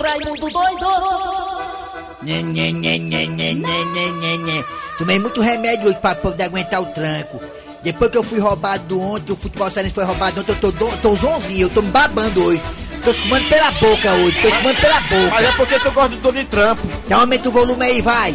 Raimundo 0.00 0.50
doido! 0.50 0.86
Nhe, 2.22 2.42
nhe, 2.42 2.72
nhe, 2.72 2.98
nhe, 2.98 3.26
nhe, 3.26 4.38
nhe. 4.38 4.64
Tomei 4.98 5.18
muito 5.18 5.40
remédio 5.40 5.88
hoje 5.88 5.98
pra 6.00 6.14
poder 6.14 6.44
aguentar 6.44 6.82
o 6.82 6.86
tranco. 6.86 7.40
Depois 7.82 8.10
que 8.10 8.18
eu 8.18 8.22
fui 8.22 8.40
roubado 8.40 9.00
ontem, 9.00 9.32
o 9.32 9.36
futebol 9.36 9.70
saliense 9.70 9.94
foi 9.94 10.04
roubado 10.04 10.40
ontem, 10.40 10.52
eu 10.52 10.56
tô, 10.56 10.72
do, 10.72 10.96
tô 10.98 11.14
zonzinho, 11.14 11.62
eu 11.62 11.70
tô 11.70 11.80
me 11.80 11.90
babando 11.90 12.44
hoje. 12.44 12.62
Tô 13.04 13.12
escumando 13.12 13.48
pela 13.48 13.70
boca 13.72 14.12
hoje, 14.14 14.36
tô 14.42 14.48
escumando 14.48 14.80
pela 14.80 15.00
boca. 15.00 15.30
Mas 15.30 15.48
é 15.48 15.52
porque 15.52 15.78
tu 15.78 15.90
gosta 15.92 16.08
do 16.10 16.16
dono 16.16 16.38
de 16.38 16.44
trampo. 16.44 16.82
Então 17.06 17.20
aumenta 17.20 17.48
o 17.48 17.52
volume 17.52 17.84
aí, 17.84 18.02
vai. 18.02 18.34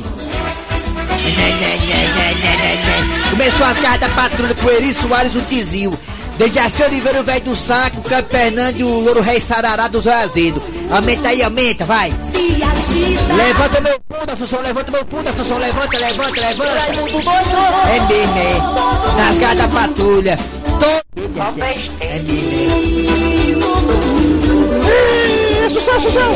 Começou 3.29 3.65
a 3.65 3.73
guerra 3.73 3.97
da 3.97 4.09
patrulha 4.09 4.55
com 4.55 4.69
Eri 4.69 4.93
Soares, 4.93 5.35
o 5.35 5.41
Tizinho. 5.41 5.97
Desde 6.37 6.59
a 6.59 6.85
Oliveira, 6.87 7.21
o 7.21 7.23
velho 7.23 7.45
do 7.45 7.55
saco, 7.55 7.99
o 7.99 8.03
Campo 8.03 8.29
Fernandes 8.29 8.81
e 8.81 8.83
o 8.83 8.99
Louro 8.99 9.21
Rei 9.21 9.39
Sarará 9.39 9.87
do 9.87 9.99
Zóio 9.99 10.17
Azedo. 10.17 10.63
Aumenta 10.93 11.29
aí, 11.29 11.41
aumenta, 11.41 11.85
vai. 11.85 12.13
Se 12.21 12.61
agita! 12.61 13.33
Levanta 13.33 13.81
meu 13.81 13.99
fundo, 14.07 14.31
Assunção, 14.31 14.61
levanta 14.61 14.91
meu 14.91 15.03
fundo, 15.07 15.27
Assunção, 15.27 15.57
levanta, 15.57 15.97
levanta, 15.97 16.39
levanta. 16.39 16.79
É 17.89 17.99
mesmo, 18.07 18.37
é. 18.37 19.17
Nas 19.17 19.37
garras 19.39 19.57
da 19.57 19.67
patrulha. 19.69 20.37
Todo... 20.79 21.03
É 21.17 21.51
mesmo, 21.51 21.97
é. 21.99 22.17
Isso, 25.65 25.79
Sussão, 25.79 25.99
Sussão! 25.99 26.31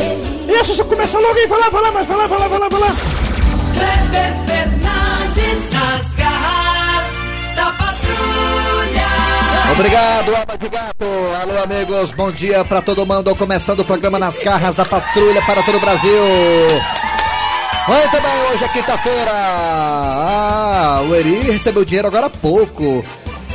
Isso, 0.60 0.84
começa 0.86 1.18
logo 1.20 1.38
aí, 1.38 1.46
vai 1.46 1.60
lá, 1.60 1.68
vai 1.68 1.82
lá, 1.82 1.90
vai 1.92 2.16
lá, 2.16 2.26
vai 2.26 2.38
lá, 2.40 2.48
vai 2.48 2.58
lá, 2.58 2.68
vai 2.68 2.80
lá! 2.80 2.96
Kleber 3.74 4.34
Fernandes 4.44 5.70
nas 5.72 6.14
garras 6.14 6.47
Obrigado, 9.78 10.34
Alma 10.34 10.58
de 10.58 10.68
Gato. 10.68 11.06
Alô, 11.40 11.62
amigos, 11.62 12.10
bom 12.10 12.32
dia 12.32 12.64
pra 12.64 12.82
todo 12.82 13.06
mundo. 13.06 13.32
Começando 13.36 13.78
o 13.78 13.84
programa 13.84 14.18
Nas 14.18 14.40
Garras 14.40 14.74
da 14.74 14.84
Patrulha 14.84 15.40
para 15.42 15.62
todo 15.62 15.76
o 15.76 15.80
Brasil. 15.80 16.10
Muito 17.86 18.20
bem, 18.20 18.42
hoje 18.50 18.64
é 18.64 18.68
quinta-feira. 18.70 19.30
Ah, 19.30 21.04
o 21.08 21.14
Eri 21.14 21.52
recebeu 21.52 21.84
dinheiro 21.84 22.08
agora 22.08 22.26
há 22.26 22.30
pouco. 22.30 23.04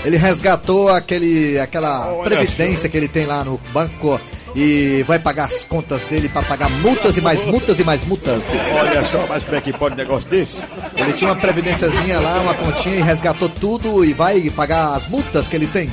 Ele 0.06 0.16
resgatou 0.16 0.90
aquele, 0.90 1.60
aquela 1.60 2.06
previdência 2.24 2.88
que 2.88 2.96
ele 2.96 3.10
tem 3.10 3.26
lá 3.26 3.44
no 3.44 3.60
banco 3.74 4.18
e 4.56 5.04
vai 5.04 5.20
pagar 5.20 5.46
as 5.46 5.64
contas 5.64 6.02
dele 6.04 6.30
para 6.30 6.44
pagar 6.44 6.70
multas 6.70 7.18
e 7.18 7.22
mais 7.22 7.44
multas 7.46 7.80
e 7.80 7.84
mais 7.84 8.06
multas. 8.06 8.44
Olha 8.78 9.06
só, 9.06 9.26
mas 9.28 9.44
como 9.44 9.58
é 9.58 9.62
que 9.62 9.74
pode 9.74 9.96
um 9.96 9.98
negócio 9.98 10.30
desse? 10.30 10.62
Ele 10.96 11.14
tinha 11.14 11.32
uma 11.32 11.40
previdênciazinha 11.40 12.20
lá, 12.20 12.40
uma 12.42 12.54
continha 12.54 12.98
e 12.98 13.02
resgatou 13.02 13.50
tudo 13.50 14.06
e 14.06 14.14
vai 14.14 14.50
pagar 14.50 14.96
as 14.96 15.08
multas 15.08 15.48
que 15.48 15.56
ele 15.56 15.68
tem. 15.68 15.90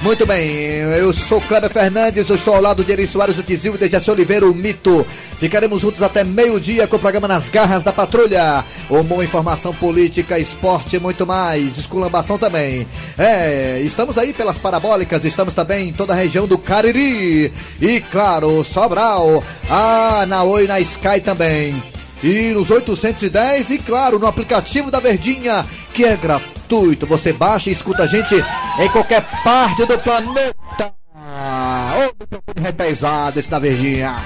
Muito 0.00 0.24
bem, 0.24 0.48
eu 0.96 1.12
sou 1.12 1.40
Kleber 1.40 1.70
Fernandes, 1.70 2.28
eu 2.28 2.36
estou 2.36 2.54
ao 2.54 2.62
lado 2.62 2.84
de 2.84 2.92
Eri 2.92 3.04
Soares 3.04 3.34
do 3.34 3.42
Tizil 3.42 3.74
e 3.74 3.78
Dejaci 3.78 4.08
Oliveira, 4.08 4.46
o 4.46 4.54
Mito. 4.54 5.04
Ficaremos 5.40 5.82
juntos 5.82 6.02
até 6.04 6.22
meio-dia 6.22 6.86
com 6.86 6.94
o 6.94 7.00
programa 7.00 7.26
Nas 7.26 7.48
Garras 7.48 7.82
da 7.82 7.92
Patrulha. 7.92 8.64
Uma 8.88 9.24
informação 9.24 9.74
política, 9.74 10.38
esporte 10.38 10.96
e 10.96 11.00
muito 11.00 11.26
mais. 11.26 11.76
Esculambação 11.76 12.38
também. 12.38 12.86
É, 13.18 13.80
estamos 13.84 14.16
aí 14.16 14.32
pelas 14.32 14.56
parabólicas, 14.56 15.24
estamos 15.24 15.52
também 15.52 15.88
em 15.88 15.92
toda 15.92 16.12
a 16.12 16.16
região 16.16 16.46
do 16.46 16.58
Cariri. 16.58 17.52
E 17.82 18.00
claro, 18.00 18.62
Sobral. 18.64 19.42
Ah, 19.68 20.24
na 20.28 20.44
Oi, 20.44 20.68
na 20.68 20.78
Sky 20.78 21.20
também 21.20 21.74
e 22.22 22.52
nos 22.52 22.70
810 22.70 23.70
e 23.70 23.78
claro 23.78 24.18
no 24.18 24.26
aplicativo 24.26 24.90
da 24.90 25.00
Verdinha 25.00 25.64
que 25.92 26.04
é 26.04 26.16
gratuito. 26.16 27.06
Você 27.06 27.32
baixa 27.32 27.70
e 27.70 27.72
escuta 27.72 28.04
a 28.04 28.06
gente 28.06 28.34
em 28.78 28.88
qualquer 28.88 29.22
parte 29.42 29.84
do 29.84 29.98
planeta. 29.98 30.94
Ô, 31.14 32.14
microfone 32.20 32.60
repesado 32.60 33.38
esse 33.38 33.50
da 33.50 33.58
Verdinha. 33.58 34.16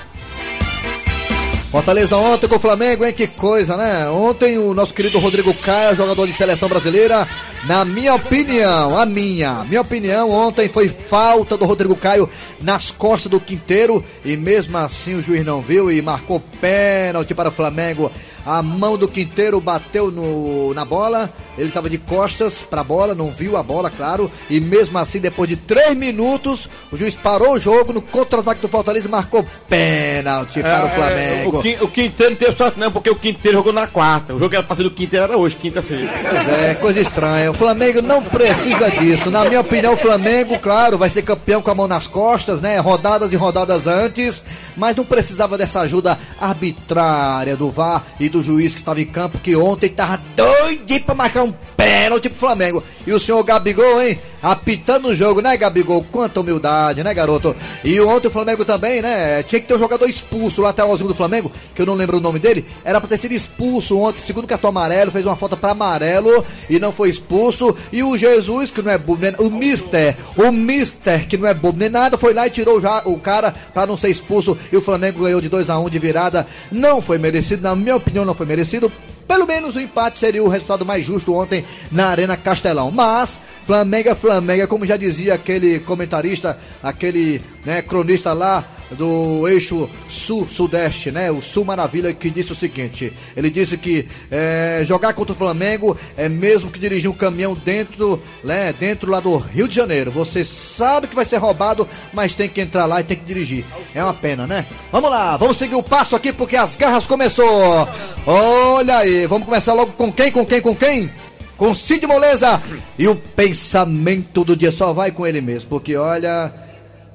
Fortaleza 1.70 2.16
ontem 2.16 2.48
com 2.48 2.56
o 2.56 2.60
Flamengo, 2.60 3.04
hein? 3.04 3.14
Que 3.14 3.26
coisa, 3.26 3.78
né? 3.78 4.06
Ontem 4.10 4.58
o 4.58 4.74
nosso 4.74 4.92
querido 4.92 5.18
Rodrigo 5.18 5.54
Caio, 5.54 5.96
jogador 5.96 6.26
de 6.26 6.34
seleção 6.34 6.68
brasileira, 6.68 7.26
na 7.66 7.84
minha 7.84 8.14
opinião, 8.14 8.96
a 8.98 9.06
minha, 9.06 9.64
minha 9.68 9.80
opinião, 9.80 10.30
ontem 10.30 10.68
foi 10.68 10.88
falta 10.88 11.56
do 11.56 11.64
Rodrigo 11.64 11.94
Caio 11.96 12.28
nas 12.60 12.90
costas 12.90 13.30
do 13.30 13.38
Quinteiro 13.40 14.04
e 14.24 14.36
mesmo 14.36 14.76
assim 14.78 15.14
o 15.14 15.22
juiz 15.22 15.44
não 15.46 15.60
viu 15.62 15.90
e 15.90 16.02
marcou 16.02 16.42
pênalti 16.60 17.34
para 17.34 17.48
o 17.50 17.52
Flamengo. 17.52 18.10
A 18.44 18.60
mão 18.60 18.98
do 18.98 19.06
Quinteiro 19.06 19.60
bateu 19.60 20.10
no, 20.10 20.74
na 20.74 20.84
bola, 20.84 21.32
ele 21.56 21.68
estava 21.68 21.88
de 21.88 21.96
costas 21.96 22.54
para 22.68 22.80
a 22.80 22.84
bola, 22.84 23.14
não 23.14 23.30
viu 23.30 23.56
a 23.56 23.62
bola, 23.62 23.88
claro, 23.88 24.28
e 24.50 24.58
mesmo 24.58 24.98
assim, 24.98 25.20
depois 25.20 25.48
de 25.48 25.54
três 25.54 25.96
minutos, 25.96 26.68
o 26.90 26.96
juiz 26.96 27.14
parou 27.14 27.52
o 27.54 27.60
jogo 27.60 27.92
no 27.92 28.02
contra-ataque 28.02 28.60
do 28.60 28.66
Fortaleza 28.66 29.06
e 29.06 29.10
marcou 29.10 29.46
pênalti 29.68 30.60
para 30.60 30.86
o 30.86 30.88
Flamengo. 30.88 31.58
o, 31.58 31.62
Quin- 31.62 31.76
o 31.82 31.86
Quinteiro 31.88 32.30
não 32.32 32.36
teve 32.38 32.56
sorte 32.56 32.80
não, 32.80 32.90
porque 32.90 33.10
o 33.10 33.14
Quinteiro 33.14 33.58
jogou 33.58 33.72
na 33.72 33.86
quarta. 33.86 34.34
O 34.34 34.40
jogo 34.40 34.56
era 34.56 34.74
ser 34.74 34.82
do 34.82 34.90
Quinteiro 34.90 35.24
era 35.24 35.36
hoje, 35.36 35.54
quinta-feira. 35.54 36.12
Pois 36.28 36.48
é, 36.48 36.74
coisa 36.74 37.00
estranha. 37.00 37.51
O 37.52 37.54
Flamengo 37.54 38.00
não 38.00 38.22
precisa 38.22 38.90
disso. 38.90 39.30
Na 39.30 39.44
minha 39.44 39.60
opinião, 39.60 39.92
o 39.92 39.96
Flamengo, 39.96 40.58
claro, 40.58 40.96
vai 40.96 41.10
ser 41.10 41.20
campeão 41.20 41.60
com 41.60 41.70
a 41.70 41.74
mão 41.74 41.86
nas 41.86 42.06
costas, 42.06 42.62
né? 42.62 42.78
Rodadas 42.78 43.30
e 43.30 43.36
rodadas 43.36 43.86
antes, 43.86 44.42
mas 44.74 44.96
não 44.96 45.04
precisava 45.04 45.58
dessa 45.58 45.80
ajuda 45.80 46.18
arbitrária 46.40 47.54
do 47.54 47.68
VAR 47.68 48.06
e 48.18 48.30
do 48.30 48.42
juiz 48.42 48.72
que 48.72 48.80
estava 48.80 49.02
em 49.02 49.04
campo, 49.04 49.38
que 49.38 49.54
ontem 49.54 49.90
tava 49.90 50.18
doidinho 50.34 51.04
pra 51.04 51.14
marcar 51.14 51.42
um 51.42 51.52
pênalti 51.76 52.30
pro 52.30 52.38
Flamengo. 52.38 52.82
E 53.06 53.12
o 53.12 53.18
senhor 53.18 53.42
Gabigol, 53.42 54.00
hein? 54.02 54.18
Apitando 54.42 55.08
o 55.08 55.14
jogo, 55.14 55.40
né, 55.40 55.56
Gabigol? 55.56 56.04
Quanta 56.10 56.40
humildade, 56.40 57.02
né, 57.02 57.12
garoto? 57.14 57.54
E 57.84 58.00
ontem 58.00 58.28
o 58.28 58.30
Flamengo 58.30 58.64
também, 58.64 59.00
né? 59.02 59.42
Tinha 59.42 59.60
que 59.60 59.66
ter 59.66 59.74
um 59.74 59.78
jogador 59.78 60.08
expulso, 60.08 60.60
o 60.60 60.64
lateralzinho 60.64 61.08
do 61.08 61.14
Flamengo, 61.14 61.50
que 61.74 61.82
eu 61.82 61.86
não 61.86 61.94
lembro 61.94 62.16
o 62.18 62.20
nome 62.20 62.38
dele, 62.38 62.64
era 62.84 63.00
pra 63.00 63.08
ter 63.08 63.18
sido 63.18 63.32
expulso 63.32 63.96
ontem, 63.98 64.20
segundo 64.20 64.46
cartão 64.46 64.70
amarelo, 64.70 65.10
fez 65.12 65.24
uma 65.26 65.36
falta 65.36 65.56
pra 65.56 65.70
amarelo 65.70 66.44
e 66.68 66.78
não 66.78 66.92
foi 66.92 67.08
expulso. 67.10 67.76
E 67.92 68.02
o 68.02 68.16
Jesus, 68.18 68.70
que 68.70 68.82
não 68.82 68.90
é 68.92 68.98
bobo, 68.98 69.20
nem- 69.22 69.34
o 69.38 69.50
Mister, 69.50 70.16
o 70.36 70.50
Mister, 70.50 71.26
que 71.28 71.36
não 71.36 71.48
é 71.48 71.54
bobo 71.54 71.78
nem 71.78 71.88
nada, 71.88 72.18
foi 72.18 72.32
lá 72.34 72.46
e 72.46 72.50
tirou 72.50 72.80
já 72.80 73.02
o 73.04 73.18
cara 73.18 73.54
pra 73.72 73.86
não 73.86 73.96
ser 73.96 74.10
expulso. 74.10 74.56
E 74.72 74.76
o 74.76 74.82
Flamengo 74.82 75.22
ganhou 75.22 75.40
de 75.40 75.48
2 75.48 75.70
a 75.70 75.78
1 75.78 75.88
de 75.88 75.98
virada. 75.98 76.46
Não 76.70 77.00
foi 77.02 77.18
merecido, 77.18 77.62
na 77.62 77.74
minha 77.76 77.96
opinião, 77.96 78.24
não 78.24 78.34
foi 78.34 78.46
merecido. 78.46 78.90
Pelo 79.26 79.46
menos 79.46 79.76
o 79.76 79.80
empate 79.80 80.18
seria 80.18 80.42
o 80.42 80.48
resultado 80.48 80.84
mais 80.84 81.04
justo 81.04 81.34
ontem 81.34 81.64
na 81.90 82.08
Arena 82.08 82.36
Castelão. 82.36 82.90
Mas, 82.90 83.40
Flamengo 83.64 84.08
é 84.08 84.14
Flamengo, 84.14 84.68
como 84.68 84.86
já 84.86 84.96
dizia 84.96 85.34
aquele 85.34 85.80
comentarista, 85.80 86.58
aquele 86.82 87.42
né, 87.64 87.82
cronista 87.82 88.32
lá 88.32 88.64
do 88.96 89.46
eixo 89.48 89.88
sul-sudeste, 90.08 91.10
né? 91.10 91.30
O 91.30 91.42
Sul 91.42 91.64
Maravilha, 91.64 92.12
que 92.12 92.30
disse 92.30 92.52
o 92.52 92.54
seguinte: 92.54 93.12
ele 93.36 93.50
disse 93.50 93.76
que 93.76 94.06
é, 94.30 94.82
jogar 94.84 95.14
contra 95.14 95.32
o 95.32 95.36
Flamengo 95.36 95.96
é 96.16 96.28
mesmo 96.28 96.70
que 96.70 96.78
dirigir 96.78 97.10
um 97.10 97.14
caminhão 97.14 97.54
dentro, 97.54 98.22
né, 98.42 98.74
dentro 98.78 99.10
lá 99.10 99.20
do 99.20 99.36
Rio 99.36 99.68
de 99.68 99.74
Janeiro. 99.74 100.10
Você 100.10 100.44
sabe 100.44 101.06
que 101.06 101.14
vai 101.14 101.24
ser 101.24 101.36
roubado, 101.36 101.88
mas 102.12 102.34
tem 102.34 102.48
que 102.48 102.60
entrar 102.60 102.86
lá 102.86 103.00
e 103.00 103.04
tem 103.04 103.16
que 103.16 103.24
dirigir. 103.24 103.64
É 103.94 104.02
uma 104.02 104.14
pena, 104.14 104.46
né? 104.46 104.66
Vamos 104.90 105.10
lá, 105.10 105.36
vamos 105.36 105.56
seguir 105.56 105.74
o 105.74 105.82
passo 105.82 106.16
aqui 106.16 106.32
porque 106.32 106.56
as 106.56 106.76
garras 106.76 107.06
começou. 107.06 107.88
Olha 108.26 108.98
aí, 108.98 109.26
vamos 109.26 109.46
começar 109.46 109.72
logo 109.72 109.92
com 109.92 110.12
quem? 110.12 110.30
Com 110.30 110.44
quem? 110.44 110.60
Com 110.60 110.74
quem? 110.74 111.10
Com 111.56 111.74
Cid 111.74 112.06
Moleza. 112.06 112.60
E 112.98 113.06
o 113.08 113.14
pensamento 113.14 114.44
do 114.44 114.56
dia 114.56 114.72
só 114.72 114.92
vai 114.92 115.10
com 115.10 115.26
ele 115.26 115.40
mesmo, 115.40 115.68
porque 115.68 115.96
olha, 115.96 116.52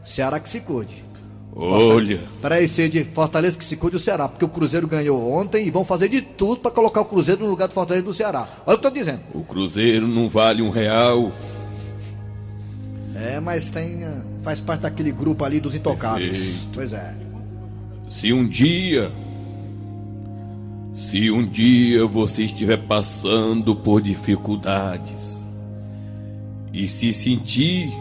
Ceará 0.03 0.39
que 0.39 0.49
se 0.49 0.61
cuide. 0.61 1.06
Olha. 1.59 2.21
Peraí, 2.39 2.67
Cid, 2.67 3.03
Fortaleza 3.05 3.57
que 3.57 3.65
se 3.65 3.75
cuide 3.75 3.97
o 3.97 3.99
Ceará, 3.99 4.27
porque 4.27 4.45
o 4.45 4.49
Cruzeiro 4.49 4.87
ganhou 4.87 5.31
ontem 5.31 5.65
e 5.65 5.71
vão 5.71 5.83
fazer 5.83 6.07
de 6.07 6.21
tudo 6.21 6.61
pra 6.61 6.69
colocar 6.69 7.01
o 7.01 7.05
Cruzeiro 7.05 7.43
no 7.43 7.49
lugar 7.49 7.67
do 7.67 7.73
Fortaleza 7.73 8.05
do 8.05 8.13
Ceará. 8.13 8.47
Olha 8.63 8.75
o 8.75 8.79
que 8.79 8.85
eu 8.85 8.91
tô 8.91 8.95
dizendo. 8.95 9.21
O 9.33 9.43
Cruzeiro 9.43 10.07
não 10.07 10.29
vale 10.29 10.61
um 10.61 10.69
real. 10.69 11.31
É, 13.15 13.39
mas 13.39 13.71
tem. 13.71 14.03
ah, 14.03 14.21
faz 14.43 14.59
parte 14.59 14.81
daquele 14.81 15.11
grupo 15.11 15.43
ali 15.43 15.59
dos 15.59 15.73
intocáveis. 15.73 16.29
Perfeito. 16.29 16.69
Pois 16.73 16.93
é. 16.93 17.15
Se 18.07 18.31
um 18.31 18.47
dia. 18.47 19.11
Se 20.95 21.31
um 21.31 21.47
dia 21.47 22.05
você 22.05 22.43
estiver 22.43 22.77
passando 22.85 23.75
por 23.75 24.01
dificuldades 24.01 25.37
e 26.71 26.87
se 26.87 27.13
sentir 27.13 27.91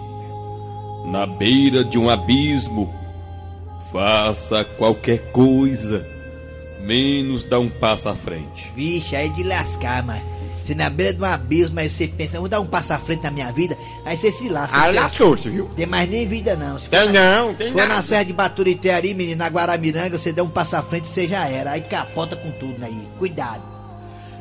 na 1.06 1.26
beira 1.26 1.84
de 1.84 1.98
um 1.98 2.10
abismo, 2.10 2.92
faça 3.92 4.64
qualquer 4.64 5.30
coisa, 5.32 6.06
menos 6.80 7.44
dar 7.44 7.58
um 7.60 7.68
passo 7.68 8.08
à 8.08 8.14
frente. 8.14 8.70
Vixe, 8.74 9.14
aí 9.16 9.28
de 9.30 9.42
lascar, 9.44 10.02
mas. 10.04 10.22
Você 10.64 10.74
na 10.74 10.90
beira 10.90 11.14
de 11.14 11.20
um 11.22 11.24
abismo, 11.24 11.78
aí 11.78 11.88
você 11.88 12.08
pensa, 12.08 12.40
vou 12.40 12.48
dar 12.48 12.58
um 12.60 12.66
passo 12.66 12.92
à 12.92 12.98
frente 12.98 13.22
na 13.22 13.30
minha 13.30 13.52
vida, 13.52 13.78
aí 14.04 14.16
você 14.16 14.32
se 14.32 14.48
lasca. 14.48 14.76
Aí 14.76 14.86
porque 14.88 15.00
lascou-se, 15.00 15.48
viu? 15.48 15.66
Tem 15.76 15.86
mais 15.86 16.10
nem 16.10 16.26
vida 16.26 16.56
não. 16.56 16.76
Se 16.76 16.86
for 16.86 16.90
Tem 16.90 17.12
na- 17.12 17.36
não, 17.38 17.54
tem 17.54 17.68
Se 17.68 17.72
for 17.72 17.82
na 17.82 17.86
nada. 17.86 18.02
Serra 18.02 18.24
de 18.24 18.32
Baturité 18.32 18.92
ali, 18.92 19.14
menino, 19.14 19.38
na 19.38 19.46
Guaramiranga, 19.46 20.18
você 20.18 20.32
der 20.32 20.42
um 20.42 20.48
passo 20.48 20.74
à 20.74 20.82
frente, 20.82 21.06
você 21.06 21.28
já 21.28 21.48
era. 21.48 21.70
Aí 21.70 21.82
capota 21.82 22.34
com 22.34 22.50
tudo 22.50 22.84
aí. 22.84 23.06
Cuidado. 23.16 23.62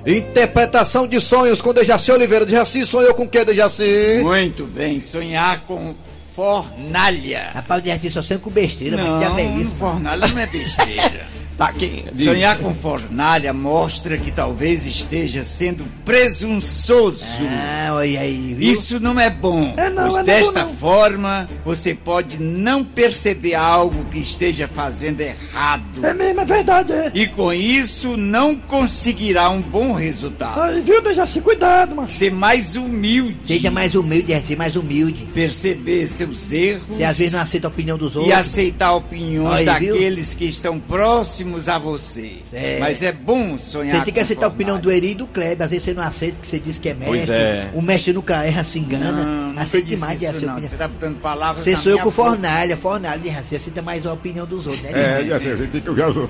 Interpretação 0.04 1.08
de 1.08 1.22
sonhos 1.22 1.62
com 1.62 1.72
Dejaci 1.74 2.12
Oliveira. 2.12 2.44
Dejaci 2.46 2.86
sonhou 2.88 3.14
com 3.14 3.24
o 3.24 3.28
que, 3.30 3.46
Dejaci? 3.46 4.22
Muito 4.24 4.66
bem, 4.66 5.00
sonhar 5.00 5.62
com 5.62 5.94
fornalha. 6.36 7.52
Rapaz, 7.54 7.82
de 7.82 7.92
artista 7.92 8.22
só 8.22 8.38
com 8.38 8.50
besteira, 8.50 8.98
mas 8.98 9.24
já 9.24 9.40
é 9.40 9.58
isso. 9.58 9.76
fornalha 9.76 10.28
não 10.28 10.40
é 10.40 10.46
besteira. 10.46 11.26
Tá 11.58 11.68
aqui. 11.68 12.04
Sonhar 12.14 12.58
com 12.58 12.74
fornalha 12.74 13.54
mostra 13.54 14.18
que 14.18 14.30
talvez 14.30 14.86
esteja 14.86 15.42
sendo 15.42 15.86
presunçoso. 16.04 17.44
Ah, 17.50 17.92
olha 17.94 18.20
aí, 18.20 18.54
viu? 18.58 18.74
Isso 18.74 19.00
não 19.00 19.18
é 19.18 19.30
bom, 19.30 19.74
É 19.78 19.90
não, 19.90 20.04
pois 20.04 20.16
é 20.16 20.18
não, 20.18 20.26
desta 20.26 20.64
não. 20.66 20.76
forma 20.76 21.48
você 21.64 21.96
pode 21.96 22.42
não 22.42 22.84
perceber 22.84 23.56
algo 23.56 24.04
que 24.12 24.20
esteja 24.20 24.68
fazendo 24.68 25.22
errado. 25.22 26.06
É 26.06 26.14
mesmo, 26.14 26.42
é 26.42 26.46
verdade, 26.46 26.92
é. 26.92 27.12
E 27.14 27.26
com 27.28 27.54
isso 27.54 28.18
não 28.18 28.58
conseguirá 28.58 29.50
um 29.50 29.62
bom 29.62 29.94
resultado. 29.94 30.60
Aí, 30.60 30.82
viu, 30.82 31.02
Dejaci? 31.02 31.40
Cuidado, 31.40 31.96
mano. 31.96 32.10
Ser 32.10 32.32
mais 32.34 32.76
humilde, 32.76 33.38
Seja 33.46 33.72
mais 33.72 33.96
humilde, 33.96 34.34
é 34.34 34.42
ser 34.42 34.58
mais 34.58 34.76
humilde. 34.76 35.26
perceber 35.34 36.06
seus 36.08 36.52
erros 36.52 36.98
Você 36.98 37.04
às 37.04 37.18
vezes 37.18 37.34
não 37.34 37.40
aceita 37.42 37.68
a 37.68 37.70
opinião 37.70 37.98
dos 37.98 38.14
e 38.14 38.18
outros. 38.18 38.34
aceitar 38.38 38.94
opiniões 38.94 39.66
Aí, 39.68 39.80
viu? 39.80 39.94
daqueles 39.94 40.34
que 40.34 40.44
estão 40.46 40.80
próximos 40.80 41.45
a 41.68 41.78
você. 41.78 42.38
É. 42.54 42.78
Mas 42.80 43.02
é 43.02 43.12
bom 43.12 43.58
sonhar 43.58 43.98
Você 43.98 44.04
tem 44.04 44.14
que 44.14 44.20
aceitar 44.20 44.46
a 44.46 44.50
opinião 44.50 44.80
do. 44.80 44.92
Eri 44.92 45.12
e 45.12 45.16
do 45.16 45.28
Kleber. 45.28 45.64
Às 45.66 45.72
vezes 45.72 45.86
você 45.86 45.94
não 45.94 46.04
aceita 46.04 46.36
porque 46.36 46.50
você 46.50 46.60
diz 46.60 46.78
que 46.78 46.90
é 46.90 46.94
mestre. 46.94 47.18
Pois 47.18 47.30
é. 47.30 47.70
O 47.74 47.82
mestre 47.82 48.14
nunca 48.14 48.44
erra, 48.46 48.64
se 48.64 48.80
engana. 48.80 49.12
Não, 49.12 49.62
Aceite 49.62 49.88
disse 49.88 49.96
demais 49.96 50.20
de 50.20 50.26
não. 50.26 50.34
opinião. 50.34 50.60
Você 50.60 50.76
tá 50.76 50.88
botando 50.88 51.20
palavras 51.22 51.64
Você 51.64 51.76
sou 51.76 51.92
eu 51.92 52.00
com 52.00 52.12
fornalha, 52.12 52.78
fornalha 52.78 53.20
de 53.20 53.30
raça. 53.30 53.50
Você 53.50 53.56
aceita 53.58 53.82
mais 53.82 54.06
a 54.06 54.14
opinião 54.14 54.46
dos 54.46 54.68
outros, 54.68 54.84
né? 54.84 54.92
É, 54.94 55.24
já 55.24 55.40
sei, 55.40 55.54
a 55.54 55.56
gente 55.56 55.72
tem 55.72 55.82
que 55.82 55.90
outras. 55.90 56.30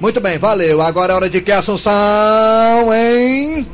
Muito 0.00 0.20
bem, 0.20 0.38
valeu. 0.38 0.82
Agora 0.82 1.12
é 1.12 1.16
hora 1.16 1.30
de 1.30 1.40
que 1.40 1.52
Assunção, 1.52 2.92
hein? 2.92 3.66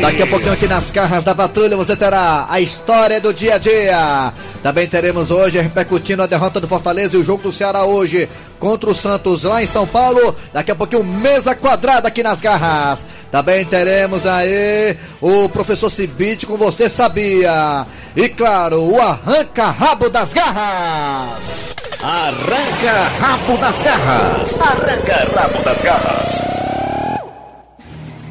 Daqui 0.00 0.22
a 0.22 0.26
pouquinho 0.26 0.52
aqui 0.52 0.66
nas 0.66 0.90
carras 0.90 1.22
da 1.22 1.36
patrulha 1.36 1.76
você 1.76 1.94
terá 1.94 2.46
a 2.48 2.60
história 2.60 3.20
do 3.20 3.32
dia 3.32 3.54
a 3.54 3.58
dia. 3.58 4.32
Também 4.60 4.88
teremos 4.88 5.30
hoje 5.30 5.60
repercutindo 5.60 6.20
a 6.20 6.26
derrota 6.26 6.60
do 6.60 6.66
Fortaleza 6.66 7.16
e 7.16 7.20
o 7.20 7.24
jogo 7.24 7.44
do 7.44 7.52
Ceará 7.52 7.84
hoje 7.84 8.28
contra 8.58 8.90
o 8.90 8.94
Santos 8.94 9.44
lá 9.44 9.62
em 9.62 9.68
São 9.68 9.86
Paulo. 9.86 10.34
Daqui 10.52 10.72
a 10.72 10.74
pouquinho 10.74 11.04
mesa 11.04 11.54
quadrada 11.54 12.08
aqui 12.08 12.24
nas 12.24 12.40
garras. 12.40 13.06
Também 13.30 13.64
teremos 13.64 14.26
aí 14.26 14.96
o 15.20 15.48
professor 15.48 15.90
Cibite 15.90 16.44
com 16.44 16.56
você 16.56 16.88
sabia. 16.88 17.86
E 18.16 18.28
claro, 18.30 18.82
o 18.82 19.00
arranca 19.00 19.70
rabo 19.70 20.10
das 20.10 20.32
garras. 20.32 21.74
Arranca 22.02 23.08
rabo 23.20 23.56
das 23.58 23.80
garras. 23.82 24.60
Arranca 24.60 25.40
rabo 25.40 25.62
das 25.62 25.82
garras. 25.82 26.77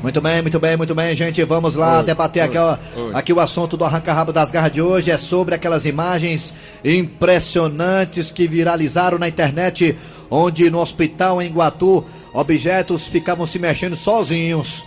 Muito 0.07 0.21
bem, 0.21 0.41
muito 0.41 0.57
bem, 0.57 0.77
muito 0.77 0.95
bem, 0.95 1.13
gente. 1.13 1.43
Vamos 1.43 1.75
lá 1.75 2.01
debater 2.01 2.41
aqui, 2.41 2.57
ó, 2.57 2.77
aqui 3.13 3.33
o 3.33 3.41
assunto 3.41 3.75
do 3.75 3.83
arranca-rabo 3.83 4.31
das 4.31 4.49
garras 4.49 4.71
de 4.71 4.81
hoje. 4.81 5.11
É 5.11 5.17
sobre 5.17 5.53
aquelas 5.53 5.83
imagens 5.83 6.53
impressionantes 6.81 8.31
que 8.31 8.47
viralizaram 8.47 9.19
na 9.19 9.27
internet, 9.27 9.97
onde 10.31 10.69
no 10.69 10.79
hospital 10.79 11.41
em 11.41 11.51
Guatu 11.51 12.05
objetos 12.33 13.05
ficavam 13.05 13.45
se 13.45 13.59
mexendo 13.59 13.97
sozinhos. 13.97 14.81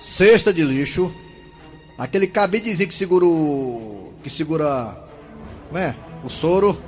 Cesta 0.00 0.54
de 0.54 0.64
lixo, 0.64 1.12
aquele 1.98 2.26
cabidezinho 2.26 2.88
que 2.88 2.94
segura 2.94 3.26
o. 3.26 4.14
que 4.24 4.30
segura. 4.30 4.96
Como 5.68 5.78
é? 5.78 5.94
O 6.24 6.30
soro. 6.30 6.78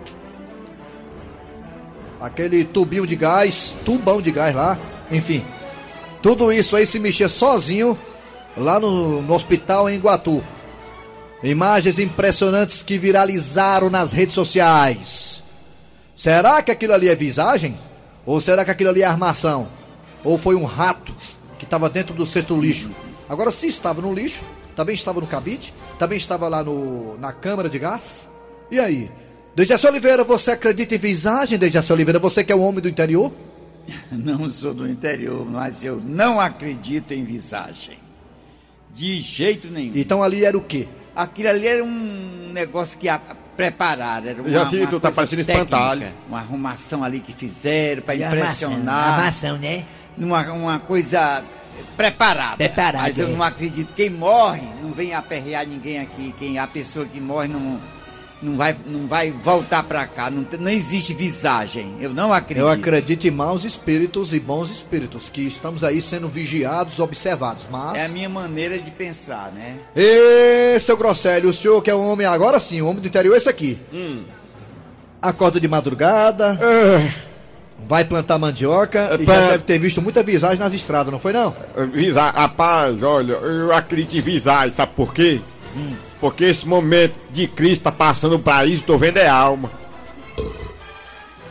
Aquele 2.18 2.64
tubinho 2.64 3.06
de 3.06 3.14
gás, 3.14 3.74
tubão 3.84 4.22
de 4.22 4.30
gás 4.30 4.54
lá, 4.54 4.78
enfim. 5.12 5.44
Tudo 6.22 6.52
isso 6.52 6.76
aí 6.76 6.86
se 6.86 6.98
mexia 6.98 7.28
sozinho 7.28 7.98
lá 8.56 8.78
no, 8.78 9.22
no 9.22 9.34
hospital 9.34 9.88
em 9.88 9.96
Iguatu. 9.96 10.42
Imagens 11.42 11.98
impressionantes 11.98 12.82
que 12.82 12.98
viralizaram 12.98 13.88
nas 13.88 14.12
redes 14.12 14.34
sociais. 14.34 15.42
Será 16.14 16.60
que 16.60 16.70
aquilo 16.70 16.92
ali 16.92 17.08
é 17.08 17.14
visagem? 17.14 17.74
Ou 18.26 18.40
será 18.40 18.64
que 18.64 18.70
aquilo 18.70 18.90
ali 18.90 19.00
é 19.00 19.06
armação? 19.06 19.68
Ou 20.22 20.36
foi 20.36 20.54
um 20.54 20.64
rato 20.64 21.16
que 21.58 21.64
estava 21.64 21.88
dentro 21.88 22.14
do 22.14 22.26
cesto 22.26 22.60
lixo? 22.60 22.90
Agora, 23.26 23.50
se 23.50 23.66
estava 23.68 24.02
no 24.02 24.12
lixo, 24.12 24.44
também 24.76 24.94
estava 24.94 25.20
no 25.20 25.26
cabide, 25.26 25.72
também 25.98 26.18
estava 26.18 26.46
lá 26.48 26.62
no, 26.62 27.16
na 27.18 27.32
câmara 27.32 27.70
de 27.70 27.78
gás. 27.78 28.28
E 28.70 28.78
aí? 28.78 29.10
Dejaci 29.56 29.86
Oliveira, 29.86 30.22
você 30.22 30.50
acredita 30.50 30.94
em 30.94 30.98
visagem, 30.98 31.58
Dejaci 31.58 31.92
Oliveira? 31.92 32.18
Você 32.18 32.44
que 32.44 32.52
é 32.52 32.54
o 32.54 32.60
homem 32.60 32.82
do 32.82 32.88
interior? 32.88 33.32
Não 34.10 34.48
sou 34.48 34.74
do 34.74 34.88
interior, 34.88 35.44
mas 35.48 35.84
eu 35.84 36.00
não 36.00 36.40
acredito 36.40 37.12
em 37.12 37.24
visagem. 37.24 37.98
De 38.92 39.18
jeito 39.20 39.68
nenhum. 39.68 39.92
Então 39.94 40.22
ali 40.22 40.44
era 40.44 40.56
o 40.56 40.62
quê? 40.62 40.88
Aquilo 41.14 41.48
ali 41.48 41.66
era 41.66 41.84
um 41.84 42.50
negócio 42.52 42.98
que 42.98 43.08
a, 43.08 43.20
prepararam. 43.56 44.28
Era 44.28 44.42
uma, 44.42 44.50
Já 44.50 44.64
vi, 44.64 44.86
tu 44.86 44.98
tá 44.98 45.12
parecendo 45.12 45.44
técnica, 45.44 45.64
espantalho. 45.64 46.12
Uma 46.28 46.38
arrumação 46.38 47.04
ali 47.04 47.20
que 47.20 47.32
fizeram 47.32 48.02
para 48.02 48.16
impressionar. 48.16 49.18
Armação, 49.18 49.58
né? 49.58 49.84
Uma, 50.16 50.52
uma 50.52 50.80
coisa 50.80 51.44
preparada. 51.96 52.56
Preparada, 52.56 52.98
Mas 53.02 53.18
eu 53.18 53.28
é. 53.28 53.30
não 53.30 53.42
acredito. 53.42 53.92
Quem 53.94 54.10
morre 54.10 54.66
não 54.82 54.92
vem 54.92 55.14
aperrear 55.14 55.66
ninguém 55.66 55.98
aqui. 55.98 56.34
Quem, 56.38 56.58
a 56.58 56.66
pessoa 56.66 57.04
que 57.04 57.20
morre 57.20 57.48
não, 57.48 57.78
não, 58.42 58.56
vai, 58.56 58.76
não 58.86 59.06
vai 59.06 59.30
voltar 59.30 59.82
para 59.82 60.06
cá. 60.06 60.30
Não, 60.30 60.46
não 60.58 60.70
existe 60.70 61.12
visagem. 61.12 61.96
Eu 62.00 62.10
não 62.10 62.32
acredito. 62.32 62.62
Eu 62.62 62.68
acredito 62.68 63.26
em 63.26 63.30
maus 63.30 63.64
espíritos 63.64 64.32
e 64.32 64.40
bons 64.40 64.70
espíritos, 64.70 65.28
que 65.28 65.42
estamos 65.42 65.84
aí 65.84 66.00
sendo 66.00 66.28
vigiados, 66.28 66.98
observados. 66.98 67.66
Mas. 67.70 67.96
É 67.96 68.06
a 68.06 68.08
minha 68.08 68.28
maneira 68.28 68.78
de 68.78 68.90
pensar, 68.90 69.52
né? 69.52 69.78
Ê, 69.94 70.78
seu 70.80 70.96
Grosselio, 70.96 71.50
o 71.50 71.52
senhor 71.52 71.82
que 71.82 71.90
é 71.90 71.94
um 71.94 72.10
homem, 72.10 72.26
agora 72.26 72.58
sim, 72.58 72.80
o 72.80 72.88
homem 72.88 73.00
do 73.00 73.08
interior 73.08 73.34
é 73.34 73.38
esse 73.38 73.48
aqui. 73.48 73.78
Hum. 73.92 74.24
Acorda 75.20 75.60
de 75.60 75.68
madrugada, 75.68 76.58
vai 77.86 78.06
plantar 78.06 78.38
mandioca 78.38 79.18
e 79.20 79.26
pá. 79.26 79.34
já 79.34 79.48
deve 79.50 79.64
ter 79.64 79.78
visto 79.78 80.00
muita 80.00 80.22
visagem 80.22 80.58
nas 80.58 80.72
estradas, 80.72 81.12
não 81.12 81.18
foi 81.18 81.34
não? 81.34 81.54
Visa, 81.92 82.30
rapaz, 82.30 83.02
olha, 83.02 83.34
eu 83.34 83.74
acredito 83.74 84.16
em 84.16 84.22
visagem, 84.22 84.70
sabe 84.70 84.92
por 84.96 85.12
quê? 85.12 85.42
Porque 86.20 86.44
esse 86.44 86.66
momento 86.68 87.18
de 87.30 87.46
crise 87.46 87.80
tá 87.80 87.90
passando 87.90 88.36
o 88.36 88.38
país, 88.38 88.82
tô 88.82 88.98
vendo 88.98 89.16
é 89.16 89.28
alma. 89.28 89.70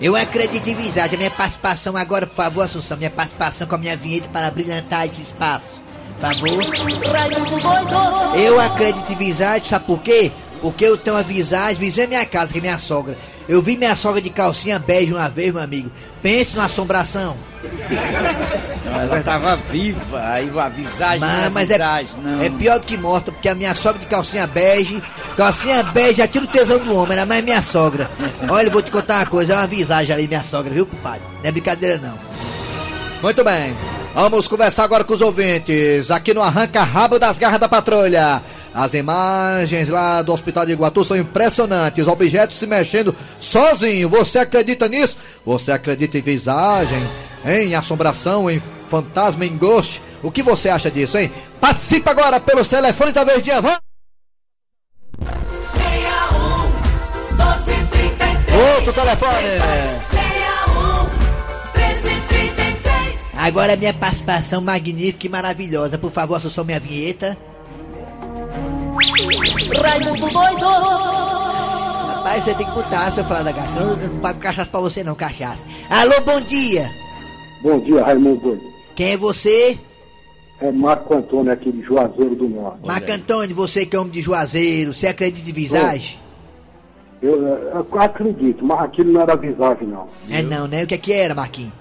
Eu 0.02 0.16
acredito 0.16 0.68
em 0.68 0.76
visagem. 0.76 1.16
A 1.16 1.18
minha 1.18 1.32
participação 1.32 1.98
agora, 1.98 2.26
por 2.26 2.36
favor, 2.36 2.64
Assunção. 2.64 2.98
Minha 2.98 3.10
participação 3.10 3.68
com 3.68 3.76
a 3.76 3.78
minha 3.78 3.98
vinheta 3.98 4.30
para 4.30 4.50
brilhantar 4.50 5.08
esse 5.08 5.22
espaço. 5.22 5.84
Por 6.20 6.36
favor. 6.36 6.48
Eu 8.36 8.60
acredito 8.60 9.12
em 9.12 9.16
visagem, 9.16 9.68
sabe 9.68 9.86
por 9.86 10.00
quê? 10.00 10.32
Porque 10.62 10.86
eu 10.86 10.98
tenho 10.98 11.16
uma 11.16 11.24
visagem, 11.24 11.76
visão 11.76 12.04
é 12.04 12.08
minha 12.08 12.26
casa, 12.26 12.52
que 12.52 12.60
é 12.60 12.62
minha 12.62 12.78
sogra. 12.78 13.18
Eu 13.48 13.62
vi 13.62 13.78
minha 13.78 13.96
sogra 13.96 14.22
de 14.22 14.30
calcinha 14.30 14.78
bege 14.78 15.14
uma 15.14 15.30
vez, 15.30 15.54
meu 15.54 15.62
amigo. 15.62 15.92
Pense 16.22 16.54
numa 16.56 16.66
assombração. 16.66 17.38
Ela 18.86 19.20
estava 19.20 19.56
viva, 19.56 20.22
aí 20.22 20.52
a 20.58 20.70
visagem 20.70 21.20
não 21.20 21.28
é 21.28 21.50
Mas, 21.50 21.52
mas 21.52 21.70
é, 21.70 21.74
visagem, 21.74 22.10
não. 22.24 22.42
é 22.42 22.50
pior 22.50 22.80
do 22.80 22.86
que 22.86 22.98
morta, 22.98 23.32
porque 23.32 23.48
a 23.48 23.56
minha 23.56 23.74
sogra 23.76 24.00
de 24.00 24.06
calcinha 24.08 24.48
bege, 24.48 25.02
calcinha 25.38 25.84
bege 25.84 26.16
já 26.16 26.28
tira 26.28 26.46
o 26.46 26.48
tesão 26.48 26.80
do 26.80 26.96
homem, 26.96 27.14
era 27.14 27.26
mais 27.26 27.44
minha 27.44 27.62
sogra. 27.62 28.10
Olha, 28.50 28.68
eu 28.68 28.72
vou 28.72 28.82
te 28.82 28.92
contar 28.92 29.18
uma 29.18 29.26
coisa, 29.26 29.54
é 29.54 29.58
uma 29.58 29.68
visagem 29.68 30.14
ali, 30.14 30.28
minha 30.28 30.44
sogra, 30.44 30.74
viu, 30.74 30.86
compadre? 30.86 31.22
Não 31.42 31.50
é 31.50 31.52
brincadeira, 31.52 31.98
não. 31.98 32.18
Muito 33.22 33.44
bem. 33.44 33.76
Vamos 34.14 34.48
conversar 34.48 34.84
agora 34.84 35.04
com 35.04 35.14
os 35.14 35.22
ouvintes, 35.22 36.10
aqui 36.10 36.34
no 36.34 36.42
Arranca 36.42 36.84
Rabo 36.84 37.20
das 37.20 37.38
Garras 37.38 37.60
da 37.60 37.70
Patrulha. 37.70 38.42
As 38.74 38.94
imagens 38.94 39.90
lá 39.90 40.22
do 40.22 40.32
Hospital 40.32 40.66
de 40.66 40.74
Iguatu 40.74 41.04
são 41.04 41.18
impressionantes, 41.18 42.08
objetos 42.08 42.58
se 42.58 42.68
mexendo 42.68 43.16
sozinho. 43.40 44.10
Você 44.10 44.40
acredita 44.40 44.88
nisso? 44.88 45.18
Você 45.46 45.72
acredita 45.72 46.18
em 46.18 46.22
visagem, 46.22 47.00
em 47.46 47.76
assombração, 47.76 48.50
em 48.50 48.62
fantasma, 48.88 49.46
em 49.46 49.58
ghost? 49.58 50.02
O 50.22 50.32
que 50.32 50.44
você 50.44 50.70
acha 50.70 50.92
disso, 50.92 51.18
hein? 51.18 51.32
Participa 51.60 52.12
agora 52.12 52.40
pelos 52.40 52.68
telefones 52.68 53.14
da 53.14 53.24
Verdinha. 53.24 53.62
Vamos! 53.62 53.80
61 55.76 56.60
1233 57.36 58.76
Outro 58.76 58.94
telefone! 58.94 59.48
61 60.12 61.04
1333 61.76 63.20
Agora 63.38 63.76
minha 63.76 63.94
participação 63.94 64.62
magnífica 64.62 65.26
e 65.26 65.30
maravilhosa. 65.30 65.98
Por 65.98 66.12
favor, 66.12 66.36
Assunção, 66.36 66.64
minha 66.64 66.80
vinheta. 66.80 67.38
Raimundo 69.20 70.30
doido. 70.30 70.66
Rapaz, 72.16 72.44
você 72.44 72.54
tem 72.54 72.66
que 72.66 72.72
botar, 72.72 73.12
seu 73.12 73.24
falar 73.26 73.44
da 73.44 73.54
cachaça. 73.54 73.80
Eu 73.80 73.98
não 73.98 74.20
pago 74.20 74.40
cachaça 74.40 74.72
pra 74.72 74.80
você, 74.80 75.04
não, 75.04 75.16
cachaça. 75.16 75.66
Alô, 75.90 76.22
bom 76.22 76.40
dia. 76.42 76.90
Bom 77.62 77.80
dia, 77.80 78.04
Raimundo 78.04 78.40
Doido. 78.40 78.64
Quem 78.96 79.12
é 79.12 79.18
você? 79.18 79.78
É 80.62 80.72
Marco 80.72 81.14
Antônio 81.14 81.52
aqui 81.52 81.72
de 81.72 81.82
Juazeiro 81.82 82.36
do 82.36 82.48
Norte. 82.48 82.80
Marco 82.86 83.12
Antônio, 83.12 83.56
você 83.56 83.86
que 83.86 83.96
é 83.96 84.00
homem 84.00 84.12
de 84.12 84.22
Juazeiro. 84.22 84.94
Você 84.94 85.08
acredita 85.08 85.50
em 85.50 85.54
visagem? 85.54 86.20
Eu, 87.22 87.42
eu 87.42 87.88
acredito, 88.00 88.64
mas 88.64 88.80
aquilo 88.82 89.12
não 89.12 89.22
era 89.22 89.36
visagem, 89.36 89.88
não. 89.88 90.08
É 90.30 90.42
não, 90.42 90.68
né? 90.68 90.84
O 90.84 90.88
que 90.88 90.96
é 90.96 90.98
que 90.98 91.12
era, 91.12 91.36
Marquinhos? 91.36 91.74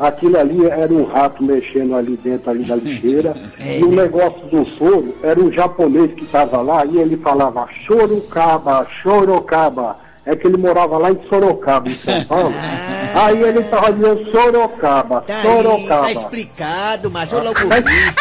Aquilo 0.00 0.38
ali 0.38 0.66
era 0.66 0.92
um 0.92 1.04
rato 1.04 1.44
mexendo 1.44 1.94
ali 1.94 2.16
dentro 2.16 2.50
ali 2.50 2.64
da 2.64 2.76
lixeira. 2.76 3.36
É. 3.60 3.78
E 3.78 3.84
o 3.84 3.90
negócio 3.90 4.40
do 4.46 4.64
soro 4.78 5.14
era 5.22 5.38
um 5.38 5.52
japonês 5.52 6.12
que 6.14 6.22
estava 6.22 6.62
lá 6.62 6.84
e 6.86 6.98
ele 6.98 7.16
falava 7.18 7.68
Sorocaba, 7.86 8.86
Sorocaba. 9.02 9.98
É 10.26 10.36
que 10.36 10.46
ele 10.46 10.58
morava 10.58 10.98
lá 10.98 11.10
em 11.10 11.18
Sorocaba, 11.28 11.88
em 11.88 11.98
São 12.04 12.22
Paulo. 12.24 12.52
Aí 13.14 13.42
ele 13.42 13.58
estava 13.60 13.92
dizendo 13.92 14.30
Sorocaba, 14.30 15.22
Tá 15.26 15.34
aí, 15.34 15.42
Sorocaba. 15.42 16.02
tá 16.02 16.12
explicado, 16.12 17.10
mas 17.10 17.32
eu 17.32 17.42
logo 17.42 17.58
vi. 17.58 17.68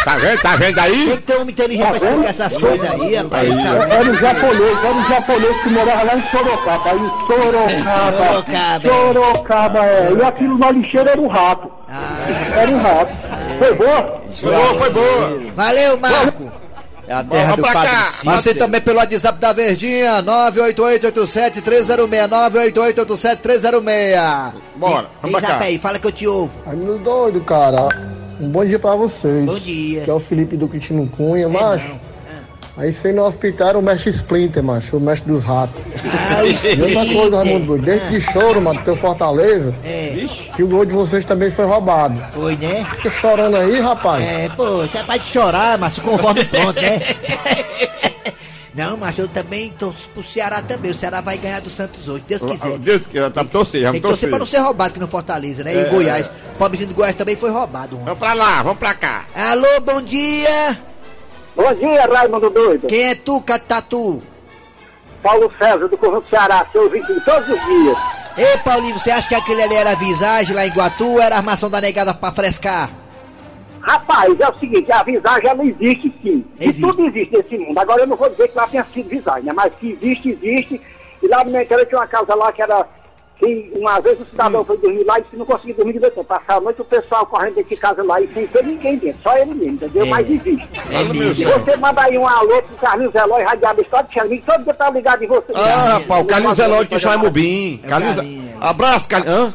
Tá 0.03 0.15
vendo? 0.17 0.41
Tá 0.41 0.55
vendo 0.55 0.75
Tem 0.75 0.83
aí? 0.83 1.11
que 1.11 1.17
ter 1.17 1.37
um 1.37 1.41
homem 1.41 1.51
inteligente 1.51 1.99
pra 1.99 2.09
explicar 2.09 2.29
essas 2.29 2.57
coisas 2.57 2.89
aí, 2.89 3.15
rapaz. 3.15 3.49
Aí, 3.51 3.63
sabe? 3.63 3.91
Era 3.93 4.09
um 4.09 4.13
japonês, 4.15 4.83
era 4.83 4.93
um 4.93 5.09
japonês 5.09 5.57
que 5.63 5.69
morava 5.69 6.03
lá 6.03 6.15
em 6.15 6.21
Sorocaba. 6.31 6.89
Aí 6.89 6.99
Sorocaba, 7.27 8.17
Sorocaba, 8.17 8.87
é. 8.87 8.89
Sorocaba, 8.89 9.85
é. 9.85 10.13
E 10.13 10.23
aquilo 10.23 10.57
na 10.57 10.71
lixeira 10.71 11.11
era 11.11 11.21
um 11.21 11.27
rato. 11.27 11.71
Ah. 11.87 12.59
Era 12.59 12.71
um 12.71 12.81
rato. 12.81 13.11
Foi 13.59 13.73
boa? 13.75 14.21
Foi 14.33 14.51
boa, 14.55 14.73
foi 14.75 14.89
boa. 14.89 15.39
Valeu, 15.55 15.99
Marco. 15.99 16.51
É 17.09 17.13
a 17.13 17.23
terra 17.23 17.55
Vamos 17.55 17.57
do 17.57 17.63
Padre 17.73 17.91
cá. 17.91 18.35
Cícero. 18.37 18.59
Também 18.59 18.81
pelo 18.81 18.99
WhatsApp 18.99 19.39
da 19.39 19.51
Verdinha, 19.51 20.21
98887-306, 20.21 22.29
98887-306. 22.29 24.53
Bora, 24.75 25.07
vamos 25.21 25.39
pra 25.39 25.47
cá. 25.47 25.59
aí, 25.63 25.79
fala 25.79 25.97
que 25.97 26.05
eu 26.07 26.11
te 26.11 26.27
ouvo. 26.27 26.51
Amigo 26.67 26.99
doido, 26.99 27.41
cara. 27.41 27.87
Um 28.39 28.49
bom 28.49 28.63
dia 28.63 28.77
pra 28.79 28.95
vocês. 28.95 29.43
Bom 29.45 29.57
dia. 29.57 30.03
Que 30.03 30.09
é 30.09 30.13
o 30.13 30.19
Felipe 30.19 30.55
do 30.55 30.67
Quintino 30.69 31.07
Cunha, 31.07 31.45
É, 31.45 31.47
macho. 31.47 31.89
não. 31.89 32.08
Aí 32.79 32.93
você 32.93 33.11
no 33.11 33.25
hospital 33.25 33.67
era 33.69 33.77
o 33.77 33.81
mestre 33.81 34.09
Splinter, 34.09 34.63
macho, 34.63 34.95
o 34.95 35.01
mestre 35.01 35.29
dos 35.29 35.43
ratos. 35.43 35.75
Ah, 36.31 36.43
E 36.45 36.81
outra 36.81 37.05
coisa. 37.13 37.37
Raimundo 37.43 37.65
Doido, 37.65 37.83
desde 37.83 38.09
de 38.09 38.21
choro, 38.21 38.61
mano, 38.61 38.79
do 38.79 38.85
teu 38.85 38.95
Fortaleza, 38.95 39.75
É, 39.83 40.25
que 40.55 40.63
o 40.63 40.67
gol 40.67 40.85
de 40.85 40.93
vocês 40.93 41.25
também 41.25 41.51
foi 41.51 41.65
roubado. 41.65 42.17
foi, 42.33 42.55
né? 42.55 42.87
Fica 42.95 43.11
chorando 43.11 43.57
aí, 43.57 43.81
rapaz. 43.81 44.23
É, 44.23 44.47
pô, 44.55 44.77
você 44.87 44.97
é 44.97 45.03
pai 45.03 45.19
de 45.19 45.25
chorar, 45.27 45.77
mas 45.77 45.99
conforme 45.99 46.45
pronto, 46.45 46.81
né? 46.81 46.99
Não, 48.73 48.95
mas 48.95 49.17
eu 49.17 49.27
também 49.27 49.71
torço 49.77 50.07
pro 50.13 50.23
Ceará 50.23 50.61
também. 50.61 50.91
O 50.91 50.95
Ceará 50.95 51.19
vai 51.19 51.37
ganhar 51.37 51.59
do 51.59 51.69
Santos 51.69 52.07
hoje, 52.07 52.23
Deus 52.25 52.41
quiser. 52.41 52.77
Deus 52.77 53.01
que 53.05 53.19
tá 53.29 53.43
torcer, 53.43 53.81
Tem 53.81 53.83
vamos 53.83 53.99
que 53.99 54.07
torcer 54.07 54.29
pra 54.29 54.39
não 54.39 54.45
ser 54.45 54.59
roubado 54.59 54.93
que 54.93 54.99
no 55.01 55.07
Fortaleza, 55.07 55.65
né? 55.65 55.73
E 55.73 55.77
É. 55.79 55.87
o 55.87 55.89
Goiás. 55.89 56.27
O 56.27 56.57
pobrezinho 56.57 56.87
do 56.89 56.95
Goiás 56.95 57.13
também 57.13 57.35
foi 57.35 57.49
roubado 57.51 57.95
ontem. 57.97 58.05
Vamos 58.05 58.19
pra 58.19 58.33
lá, 58.33 58.63
vamos 58.63 58.79
pra 58.79 58.93
cá. 58.93 59.25
Alô, 59.35 59.81
bom 59.81 60.01
dia! 60.01 60.79
Bom 61.55 61.73
dia, 61.73 62.05
Raimundo 62.05 62.49
Doido. 62.49 62.87
Quem 62.87 63.09
é 63.09 63.15
tu, 63.15 63.41
Catatu? 63.41 64.21
Paulo 65.21 65.51
César, 65.57 65.87
do 65.87 65.97
Conjunto 65.97 66.29
Ceará, 66.29 66.65
seu 66.71 66.83
ouvinte 66.83 67.07
todos 67.25 67.49
os 67.49 67.65
dias. 67.65 67.97
Ei, 68.37 68.57
Paulinho, 68.63 68.97
você 68.97 69.11
acha 69.11 69.27
que 69.27 69.35
aquele 69.35 69.61
ali 69.61 69.75
era 69.75 69.95
visagem 69.95 70.55
lá 70.55 70.65
em 70.65 70.71
Guatu 70.71 71.13
ou 71.13 71.21
era 71.21 71.35
armação 71.35 71.69
da 71.69 71.81
negada 71.81 72.13
pra 72.13 72.31
frescar? 72.31 72.89
Rapaz, 73.81 74.39
é 74.39 74.47
o 74.47 74.59
seguinte, 74.59 74.91
a 74.91 75.03
visagem 75.03 75.49
ela 75.49 75.65
existe 75.65 76.13
sim. 76.21 76.45
Existe. 76.59 76.79
E 76.79 76.85
tudo 76.85 77.07
existe 77.07 77.35
nesse 77.35 77.57
mundo. 77.57 77.77
Agora 77.77 78.01
eu 78.01 78.07
não 78.07 78.15
vou 78.15 78.29
dizer 78.29 78.47
que 78.47 78.57
lá 78.57 78.67
tenha 78.67 78.85
sido 78.93 79.09
visagem, 79.09 79.43
né? 79.43 79.53
Mas 79.53 79.73
que 79.79 79.91
existe, 79.91 80.29
existe. 80.29 80.81
E 81.21 81.27
lá 81.27 81.43
no 81.43 81.51
meu 81.51 81.61
interior 81.61 81.85
tinha 81.85 81.99
uma 81.99 82.07
casa 82.07 82.35
lá 82.35 82.51
que 82.51 82.61
era. 82.61 82.87
Que 83.39 83.71
uma 83.73 84.01
vez 84.01 84.19
o 84.19 84.25
cidadão 84.25 84.65
foi 84.65 84.77
dormir 84.79 85.05
lá 85.05 85.17
e 85.17 85.23
se 85.31 85.37
não 85.37 85.45
conseguia 85.45 85.73
dormir 85.73 85.93
de 85.93 85.99
noite, 86.01 86.21
passava 86.25 86.59
a 86.59 86.61
noite 86.61 86.81
o 86.81 86.85
pessoal 86.85 87.25
correndo 87.25 87.55
dentro 87.55 87.69
de 87.69 87.77
casa 87.77 88.03
lá 88.03 88.19
e 88.19 88.33
sem 88.33 88.45
ter 88.47 88.65
ninguém 88.65 88.97
dentro, 88.97 89.21
só 89.23 89.37
ele 89.37 89.53
mesmo, 89.53 89.75
entendeu? 89.75 90.05
É. 90.05 90.09
Mas 90.09 90.29
existe. 90.29 90.69
É 90.91 91.01
E 91.01 91.17
mesmo. 91.17 91.49
você 91.53 91.77
manda 91.77 92.01
aí 92.03 92.17
um 92.17 92.27
alô 92.27 92.61
pro 92.61 92.75
Carlinhos 92.75 93.15
Eloy, 93.15 93.41
Radiado 93.43 93.81
História 93.81 94.05
de 94.07 94.13
Xermim, 94.13 94.43
todo 94.45 94.63
dia 94.65 94.73
tá 94.73 94.89
ligado 94.89 95.23
em 95.23 95.27
você. 95.27 95.53
Ah, 95.55 95.99
rapaz, 95.99 96.21
o 96.21 96.25
Carlinhos 96.25 96.57
Zelói 96.57 96.85
que 96.85 96.99
chama 96.99 97.17
Mubim. 97.17 97.79
É 97.81 97.87
Carlinhos... 97.87 98.51
Abraço, 98.59 99.07
Carlinhos. 99.07 99.39
Hã? 99.39 99.53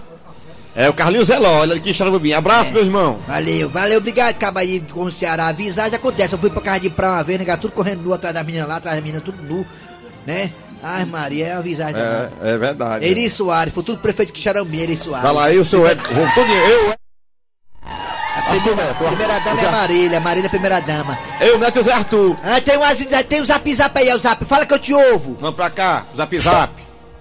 É 0.77 0.89
o 0.89 0.95
Carlinhos 0.95 1.29
Zelói, 1.29 1.71
ele 1.71 1.81
que 1.81 1.93
chama 1.93 2.11
Mubim. 2.13 2.33
Abraço, 2.33 2.73
meu 2.73 2.83
irmão. 2.83 3.19
Valeu, 3.29 3.69
valeu, 3.69 3.99
obrigado, 3.99 4.35
caba 4.39 4.61
aí 4.61 4.81
com 4.81 5.03
o 5.03 5.13
Ceará. 5.13 5.53
Visagem 5.53 5.95
acontece, 5.97 6.33
eu 6.33 6.39
fui 6.39 6.49
pra 6.49 6.63
casa 6.63 6.81
de 6.81 6.89
praia 6.89 7.13
uma 7.13 7.23
vez, 7.23 7.39
né, 7.39 7.57
tudo 7.59 7.73
correndo 7.73 8.03
nu 8.03 8.15
atrás 8.15 8.35
da 8.35 8.43
menina 8.43 8.67
lá, 8.67 8.77
atrás 8.77 8.97
da 8.97 9.03
menina, 9.03 9.21
tudo 9.21 9.43
nu, 9.43 9.67
né? 10.27 10.51
Ai, 10.87 11.05
Maria, 11.07 11.47
é 11.47 11.53
uma 11.55 11.63
visagem 11.63 11.95
danada. 11.95 12.33
É, 12.43 12.51
é 12.51 12.59
verdade. 12.59 13.05
Eri 13.07 13.31
Soares, 13.31 13.73
foi 13.73 13.83
tudo 13.83 13.99
prefeito 14.01 14.33
que 14.35 14.41
Xarambi, 14.41 14.81
Eri 14.83 14.97
Soares. 14.99 15.25
Tá 15.25 15.33
lá 15.33 15.47
aí 15.47 15.59
o 15.59 15.65
seu 15.65 15.87
Ed. 15.89 15.99
Eu, 16.11 16.95
A 18.37 18.43
primeira, 18.61 18.95
primeira 18.95 19.39
dama 19.41 19.61
é 19.63 19.67
a 19.67 19.71
Marília, 19.71 20.21
Marília 20.21 20.47
é 20.47 20.49
a 20.49 20.51
primeira 20.51 20.81
dama. 20.81 21.19
eu, 21.41 21.59
Neto 21.59 21.83
Zé 21.83 21.93
Arthur. 21.93 22.37
Ah, 22.43 22.61
tem, 22.61 22.77
umas, 22.77 22.99
tem 23.29 23.41
o 23.41 23.45
zap 23.45 23.75
zap 23.75 23.99
aí, 23.99 24.09
é 24.09 24.15
o 24.15 24.19
zap, 24.19 24.45
fala 24.45 24.67
que 24.67 24.75
eu 24.75 24.79
te 24.79 24.93
ouvo. 24.93 25.39
Vamos 25.41 25.57
pra 25.57 25.71
cá, 25.71 26.05
zap 26.17 26.37
zap. 26.39 26.73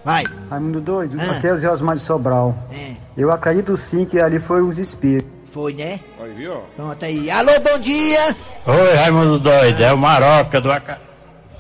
Vai. 0.04 0.26
Raimundo 0.50 0.82
doido, 0.82 1.18
Ah. 1.22 1.32
aqui 1.38 1.48
é 1.48 1.54
o 1.54 1.58
Zé 1.58 1.70
Osmar 1.72 1.96
de 1.96 2.02
Sobral. 2.02 2.54
É, 2.74 2.94
Eu 3.16 3.32
acredito 3.32 3.78
sim 3.78 4.04
que 4.06 4.20
ali 4.20 4.40
foi 4.40 4.62
os 4.62 4.78
espíritos. 4.78 5.32
foi, 5.54 5.72
né? 5.74 6.00
Aí, 6.22 6.34
viu? 6.34 6.62
Pronto 6.76 7.06
aí. 7.06 7.32
Alô, 7.32 7.52
bom 7.62 7.80
dia. 7.80 8.36
Oi, 8.66 8.94
Raimundo 8.96 9.40
doido, 9.40 9.82
é 9.82 9.94
o 9.94 9.98
Maroca 9.98 10.60
do 10.60 10.70
Aca... 10.72 11.00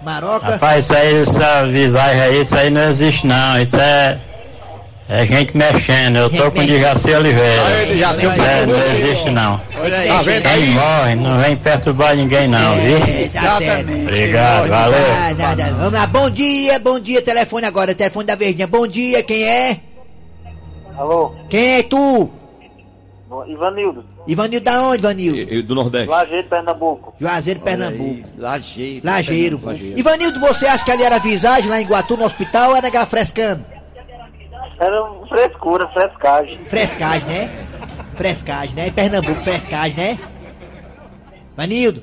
Maroca. 0.04 0.52
Rapaz, 0.52 0.86
isso 0.86 0.94
aí, 0.96 1.22
essa 1.22 1.66
visagem 1.66 2.22
aí, 2.22 2.42
isso 2.42 2.56
aí 2.56 2.70
não 2.70 2.90
existe 2.90 3.26
não, 3.28 3.62
isso 3.62 3.78
é... 3.78 4.20
É 5.10 5.26
gente 5.28 5.56
mexendo, 5.56 6.16
eu 6.16 6.30
tô 6.30 6.50
com 6.50 6.62
o 6.62 6.66
Dijaci 6.66 7.12
Oliveira. 7.14 7.68
Aí, 7.68 7.88
Dijaci, 7.88 8.26
Isso 8.26 8.42
é, 8.42 8.66
não 8.66 8.94
existe 8.94 9.30
não. 9.32 9.62
Olha 9.78 9.98
aí, 9.98 10.08
tá 10.08 10.22
vendo 10.22 10.42
Quem 10.44 10.52
aí? 10.52 10.70
morre, 10.70 11.16
não 11.16 11.40
vem 11.40 11.56
perturbar 11.58 12.16
ninguém 12.16 12.48
não, 12.48 12.76
viu? 12.76 12.98
É, 12.98 13.28
tá 13.28 13.58
certo. 13.58 13.92
Obrigado, 13.92 14.70
valeu. 14.70 14.98
Ah, 15.14 15.34
nada. 15.38 15.66
Vamos 15.78 15.92
lá, 15.94 16.08
bom 16.08 16.30
dia, 16.30 16.80
bom 16.80 17.00
dia, 17.00 17.22
telefone 17.22 17.66
agora, 17.68 17.94
telefone 17.94 18.26
da 18.26 18.36
Verdinha. 18.36 18.66
Bom 18.66 18.88
dia, 18.88 19.22
quem 19.24 19.44
é? 19.44 19.78
Alô, 20.98 21.34
Quem 21.50 21.80
é 21.80 21.84
tu? 21.84 22.32
Ivanildo, 23.48 24.04
Ivanildo 24.28 24.64
da 24.66 24.82
onde, 24.84 24.98
Ivanildo? 25.00 25.38
E- 25.38 25.60
e 25.60 25.62
do 25.62 25.76
Nordeste. 25.76 26.10
Lajeiro, 26.10 26.48
Pernambuco. 26.50 27.14
Juazeiro, 27.20 27.60
Pernambuco. 27.60 28.30
Lajeiro. 28.38 29.06
Lajeiro. 29.06 29.60
Lajeiro. 29.64 30.00
Ivanildo, 30.00 30.40
você 30.40 30.66
acha 30.68 30.84
que 30.86 30.92
ali 30.92 31.04
era 31.04 31.18
visagem 31.20 31.70
lá 31.70 31.82
em 31.82 31.86
Guatu, 31.86 32.16
no 32.18 32.26
hospital, 32.26 32.72
ou 32.72 32.76
era 32.78 33.06
frescando? 33.06 33.66
Era 34.80 35.12
frescura, 35.30 35.88
frescagem. 35.90 36.60
Frescagem, 36.68 37.28
né? 37.28 37.66
Frescagem, 38.16 38.76
né? 38.76 38.92
Pernambuco, 38.92 39.42
frescagem, 39.42 39.96
né? 39.96 40.20
Vanildo. 41.56 42.02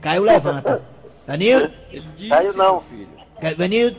Caiu, 0.00 0.22
levanta. 0.24 0.82
Vanildo. 1.26 1.70
Caiu 2.28 2.52
não. 2.54 2.82
Ca- 3.40 3.54
Vanildo. 3.56 3.96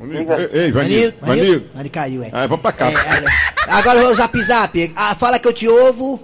Ei, 0.00 0.60
ei, 0.64 0.72
Vanildo. 0.72 1.16
Vanildo. 1.22 1.64
Caiu, 1.90 2.22
é. 2.22 2.28
Aí, 2.32 2.46
vamos 2.48 2.60
pra 2.62 2.72
cá. 2.72 2.86
É, 2.88 2.90
é, 2.90 3.72
agora 3.72 4.08
o 4.10 4.14
zap 4.14 4.42
zap. 4.42 4.92
Ah, 4.94 5.14
fala 5.14 5.38
que 5.38 5.48
eu 5.48 5.52
te 5.52 5.66
ouvo. 5.68 6.20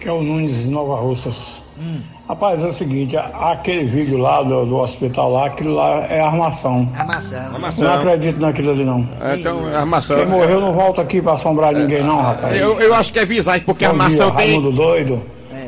que 0.00 0.08
é 0.08 0.12
o 0.12 0.22
Nunes 0.22 0.66
Nova 0.66 0.96
Russas. 1.00 1.62
Hum. 1.78 2.00
Rapaz, 2.28 2.62
é 2.62 2.66
o 2.68 2.72
seguinte, 2.72 3.16
aquele 3.16 3.84
vídeo 3.84 4.16
lá 4.18 4.40
do, 4.42 4.64
do 4.64 4.76
hospital 4.76 5.32
lá, 5.32 5.46
aquilo 5.46 5.74
lá 5.74 6.04
é 6.06 6.20
armação. 6.20 6.88
Armação. 6.96 7.36
Eu 7.38 7.48
não 7.48 7.54
Armação. 7.56 7.92
acredito 7.94 8.38
naquilo 8.40 8.70
ali 8.70 8.84
não. 8.84 9.08
É, 9.20 9.34
Então, 9.36 9.68
é 9.68 9.74
armação. 9.76 10.16
Quem 10.16 10.26
morreu 10.26 10.60
não 10.60 10.72
volta 10.72 11.02
aqui 11.02 11.20
pra 11.20 11.32
assombrar 11.32 11.74
ninguém 11.74 12.02
não, 12.04 12.22
rapaz. 12.22 12.54
Eu, 12.58 12.80
eu 12.80 12.94
acho 12.94 13.12
que 13.12 13.18
é 13.18 13.26
visagem, 13.26 13.62
porque 13.62 13.84
Bom 13.86 13.94
dia, 13.94 14.02
armação 14.04 14.30
tem. 14.36 14.46
Raimundo 14.52 14.70
doido. 14.72 15.22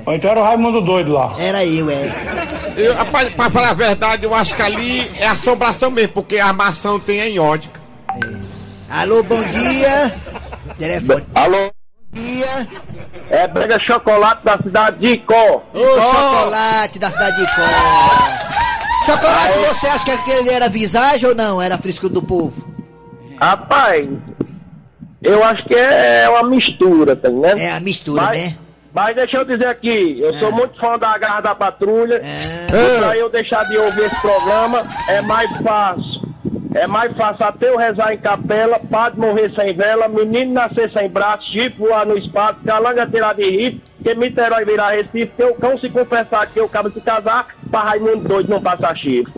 É. 0.06 0.10
Ou 0.10 0.14
então 0.16 0.30
era 0.30 0.40
o 0.40 0.44
Raimundo 0.44 0.80
doido 0.80 1.12
lá. 1.12 1.34
Era 1.38 1.64
eu, 1.64 1.90
é. 1.90 2.12
Eu, 2.76 2.94
rapaz, 2.94 3.28
pra 3.34 3.50
falar 3.50 3.70
a 3.70 3.74
verdade, 3.74 4.24
eu 4.24 4.34
acho 4.34 4.54
que 4.54 4.62
ali 4.62 5.10
é 5.16 5.26
assombração 5.26 5.90
mesmo, 5.90 6.12
porque 6.14 6.38
a 6.38 6.46
armação 6.46 6.98
tem 6.98 7.20
a 7.20 7.26
iódica. 7.28 7.80
Alô, 8.90 9.22
bom 9.22 9.42
dia. 9.44 10.14
Telefone. 10.78 11.24
Alô, 11.34 11.70
Bom 12.14 12.22
dia. 12.22 12.68
é 13.30 13.48
Brega 13.48 13.78
Chocolate 13.86 14.44
da 14.44 14.58
cidade 14.58 14.98
de 14.98 15.06
Icó. 15.12 15.62
Ô, 15.72 15.84
chocolate 16.02 16.98
da 16.98 17.10
cidade 17.10 17.36
de 17.38 17.46
Có. 17.46 19.06
Chocolate, 19.06 19.58
você 19.68 19.86
acha 19.86 20.04
que 20.04 20.10
aquele 20.10 20.50
era 20.50 20.68
visagem 20.68 21.28
ou 21.28 21.34
não? 21.34 21.60
Era 21.60 21.78
frescura 21.78 22.12
do 22.12 22.22
povo? 22.22 22.64
Rapaz, 23.40 24.06
eu 25.22 25.42
acho 25.42 25.64
que 25.66 25.74
é 25.74 26.28
uma 26.28 26.48
mistura, 26.48 27.16
tá 27.16 27.28
entendendo? 27.30 27.58
É 27.58 27.70
a 27.72 27.80
mistura, 27.80 28.22
Mas- 28.24 28.38
né? 28.38 28.56
Mas 28.94 29.16
deixa 29.16 29.38
eu 29.38 29.44
dizer 29.44 29.66
aqui, 29.66 30.20
eu 30.20 30.32
sou 30.34 30.52
muito 30.52 30.78
fã 30.78 30.98
da 30.98 31.16
Garra 31.16 31.40
da 31.40 31.54
Patrulha. 31.54 32.16
É. 32.16 32.98
Pra 32.98 33.16
eu 33.16 33.30
deixar 33.30 33.64
de 33.64 33.78
ouvir 33.78 34.02
esse 34.02 34.20
programa 34.20 34.82
é 35.08 35.22
mais 35.22 35.50
fácil. 35.62 36.22
É 36.74 36.86
mais 36.86 37.14
fácil 37.16 37.44
ateu 37.44 37.76
rezar 37.76 38.14
em 38.14 38.18
capela, 38.18 38.78
padre 38.78 39.20
morrer 39.20 39.50
sem 39.54 39.74
vela, 39.74 40.08
menino 40.08 40.54
nascer 40.54 40.90
sem 40.90 41.08
braço, 41.08 41.50
jipe 41.52 41.78
voar 41.78 42.06
no 42.06 42.16
espaço, 42.16 42.60
calanga 42.64 43.06
tirar 43.06 43.34
de 43.34 43.44
rir, 43.44 43.82
que 44.02 44.14
Niterói 44.14 44.64
virar 44.64 44.92
Recife, 44.92 45.32
que 45.36 45.44
o 45.44 45.54
cão 45.54 45.78
se 45.78 45.90
confessar 45.90 46.46
que 46.46 46.58
eu 46.58 46.64
acabo 46.64 46.88
de 46.88 47.00
casar, 47.00 47.46
pra 47.70 47.82
Raimundo 47.82 48.26
doido 48.26 48.48
não 48.48 48.62
passar 48.62 48.96
chifre. 48.96 49.32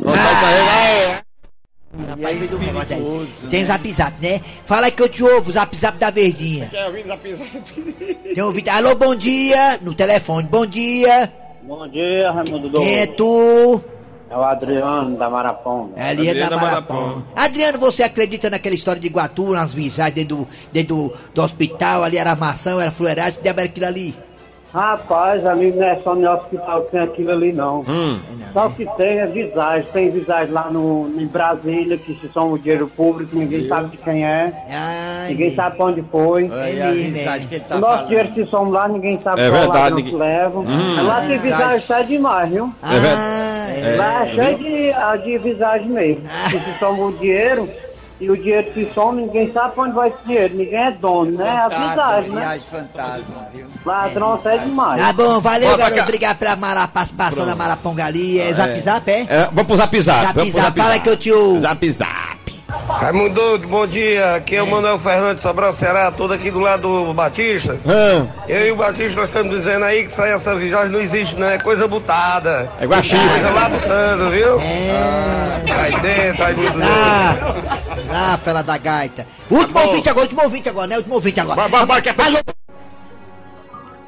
Rapaz, 2.08 2.38
fez 2.38 2.52
um 2.52 2.58
negócio 2.58 2.96
aí. 2.96 3.48
Tem 3.48 3.62
o 3.62 3.66
zap 3.66 3.92
zap, 3.92 4.20
né? 4.20 4.40
Fala 4.64 4.90
que 4.90 5.02
eu 5.02 5.08
te 5.08 5.22
ouvo, 5.22 5.52
zap 5.52 5.76
zap 5.76 5.98
da 5.98 6.10
verdinha. 6.10 6.66
Quer 6.66 6.86
ouvir 6.86 7.06
zap 7.06 7.34
zap? 7.34 7.72
Tem 8.34 8.42
ouvido? 8.42 8.68
Alô, 8.70 8.94
bom 8.96 9.14
dia. 9.14 9.78
No 9.80 9.94
telefone, 9.94 10.48
bom 10.48 10.66
dia. 10.66 11.32
Bom 11.62 11.88
dia, 11.88 12.30
Raimundo 12.30 12.70
Quem 12.72 12.98
é 12.98 13.06
tu? 13.06 13.82
É 14.28 14.36
o 14.36 14.42
Adriano 14.42 15.16
da 15.16 15.30
Maraponga. 15.30 15.92
É 15.96 16.08
ali 16.08 16.28
é 16.28 16.34
da 16.34 16.56
Marapó. 16.56 17.22
Adriano, 17.36 17.78
você 17.78 18.02
acredita 18.02 18.50
naquela 18.50 18.74
história 18.74 19.00
de 19.00 19.08
Guatu, 19.08 19.52
nas 19.52 19.72
visagens 19.72 20.14
dentro, 20.14 20.38
do, 20.38 20.48
dentro 20.72 20.96
do, 20.96 21.16
do 21.32 21.42
hospital, 21.42 22.02
ali 22.02 22.16
era 22.16 22.34
maçã, 22.34 22.80
era 22.82 22.90
fuleiragem, 22.90 23.34
que 23.34 23.42
diabo 23.42 23.60
era 23.60 23.68
aquilo 23.68 23.86
ali? 23.86 24.14
Rapaz, 24.74 25.46
amigo, 25.46 25.78
não 25.78 25.86
é 25.86 25.96
só 26.02 26.16
no 26.16 26.28
hospital 26.28 26.82
que 26.82 26.90
tem 26.90 27.00
aquilo 27.00 27.30
ali, 27.30 27.52
não. 27.52 27.84
Só 28.52 28.68
que 28.70 28.84
tem 28.96 29.20
é 29.20 29.26
visagem. 29.26 29.88
Tem 29.92 30.10
visagem 30.10 30.52
lá 30.52 30.68
no, 30.68 31.08
em 31.16 31.26
Brasília, 31.28 31.96
que 31.96 32.14
se 32.16 32.28
são 32.32 32.52
o 32.52 32.58
dinheiro 32.58 32.88
público, 32.88 33.36
ninguém 33.36 33.68
sabe 33.68 33.90
de 33.90 33.96
quem 33.98 34.24
é. 34.26 34.52
ninguém 35.28 35.54
sabe 35.54 35.76
pra 35.76 35.86
onde 35.86 36.02
foi. 36.10 36.48
Visagem 36.48 37.46
que 37.48 37.54
ele 37.54 37.64
tá 37.64 37.76
o 37.76 37.78
nosso 37.78 37.92
falando. 37.94 38.08
dinheiro 38.08 38.34
se 38.34 38.46
somos 38.46 38.72
lá, 38.74 38.88
ninguém 38.88 39.20
sabe 39.22 39.40
É 39.42 39.48
qual 39.48 39.60
verdade, 39.60 39.78
ladrão 39.78 39.96
ninguém- 39.96 40.12
que 40.12 40.18
levam. 40.18 40.62
Hum. 40.62 41.06
Lá 41.06 41.20
tem 41.20 41.38
visagem 41.38 41.80
sério 41.80 42.06
demais, 42.06 42.48
viu? 42.48 42.72
É 42.82 42.98
verdade. 42.98 43.96
Lá 43.96 44.24
é 44.24 44.28
cheio 44.28 44.58
de, 44.58 44.92
ah, 44.92 45.16
de 45.16 45.36
visagem 45.38 45.88
mesmo. 45.88 46.22
Que 46.50 46.58
se 46.58 46.78
soma 46.80 47.04
o 47.04 47.12
dinheiro, 47.12 47.68
e 48.24 48.30
o 48.30 48.36
dinheiro 48.36 48.72
se 48.72 48.84
soma, 48.94 49.20
ninguém 49.20 49.52
sabe 49.52 49.74
pra 49.74 49.84
onde 49.84 49.94
vai 49.94 50.08
esse 50.08 50.18
dinheiro. 50.26 50.54
Ninguém 50.56 50.84
é 50.84 50.90
dono, 50.90 51.32
né? 51.32 51.44
É 51.46 51.50
a 51.50 51.62
Fantasma, 51.70 51.90
visagem, 51.90 52.30
né? 52.30 52.40
viagem 52.40 52.66
fantasma, 52.70 53.48
viu? 53.54 53.66
Ladrão 53.84 54.38
sério 54.42 54.60
demais. 54.60 55.00
Tá 55.00 55.12
bom, 55.12 55.40
valeu, 55.40 55.76
garoto. 55.76 55.96
cá. 55.96 56.02
Obrigado 56.02 56.38
pela 56.38 56.56
mara, 56.56 56.88
participação 56.88 57.46
da 57.46 57.54
Maraponga 57.54 58.06
ali. 58.06 58.40
É 58.40 58.52
zap 58.54 58.80
zap, 58.80 59.10
é? 59.10 59.26
É, 59.28 59.44
vamos 59.52 59.66
pro 59.66 59.76
zap 59.76 60.00
zap. 60.00 60.22
Zap 60.34 60.50
zap, 60.50 60.78
fala 60.78 60.98
que 60.98 61.08
eu 61.08 61.16
te 61.16 61.30
ouvo. 61.32 61.60
Zap 61.60 61.90
zap. 61.90 62.34
Raimundo 62.88 63.58
bom 63.68 63.86
dia. 63.86 64.34
Aqui 64.36 64.56
é 64.56 64.62
o 64.62 64.66
Manuel 64.70 64.98
Fernandes 64.98 65.42
Sobral 65.42 65.72
Ceará, 65.72 66.10
todo 66.10 66.32
aqui 66.34 66.50
do 66.50 66.58
lado 66.58 67.06
do 67.06 67.14
Batista. 67.14 67.78
Ah, 67.86 68.26
Eu 68.48 68.66
e 68.66 68.70
o 68.72 68.76
Batista 68.76 69.20
nós 69.20 69.28
estamos 69.28 69.56
dizendo 69.56 69.84
aí 69.84 70.06
que 70.06 70.20
aí, 70.20 70.32
essa 70.32 70.54
viagem 70.54 70.90
não 70.90 71.00
existe, 71.00 71.36
não. 71.38 71.48
É 71.48 71.58
coisa 71.58 71.86
butada. 71.86 72.68
É 72.80 72.86
guaxinim. 72.86 73.26
Coisa 73.28 73.50
lá 73.50 73.68
botando, 73.68 74.30
viu? 74.30 74.58
Ah, 74.60 75.60
aí 75.82 76.00
dentro, 76.00 76.44
aí 76.44 76.54
muito 76.54 76.78
Ah, 76.82 77.93
ah, 78.10 78.38
fela 78.42 78.62
da 78.62 78.76
gaita. 78.78 79.26
Último 79.50 79.80
ouvinte 79.80 80.08
agora, 80.08 80.24
último 80.24 80.42
ouvinte 80.42 80.68
agora, 80.68 80.86
né? 80.86 80.96
Último 80.96 81.14
ouvinte 81.14 81.40
agora. 81.40 81.60
Vai, 81.60 81.68
vai, 81.68 81.86
vai, 81.86 82.02
que 82.02 82.08
é 82.08 82.14
Alô? 82.18 82.38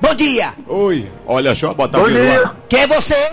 Bom 0.01 0.15
dia. 0.15 0.53
Oi, 0.69 1.11
olha 1.27 1.55
só, 1.55 1.73
bota 1.75 1.99
Bom 1.99 2.05
o 2.05 2.07
vídeo 2.09 2.23
dia. 2.23 2.41
lá. 2.43 2.57
Quem 2.69 2.81
é 2.81 2.87
você? 2.87 3.31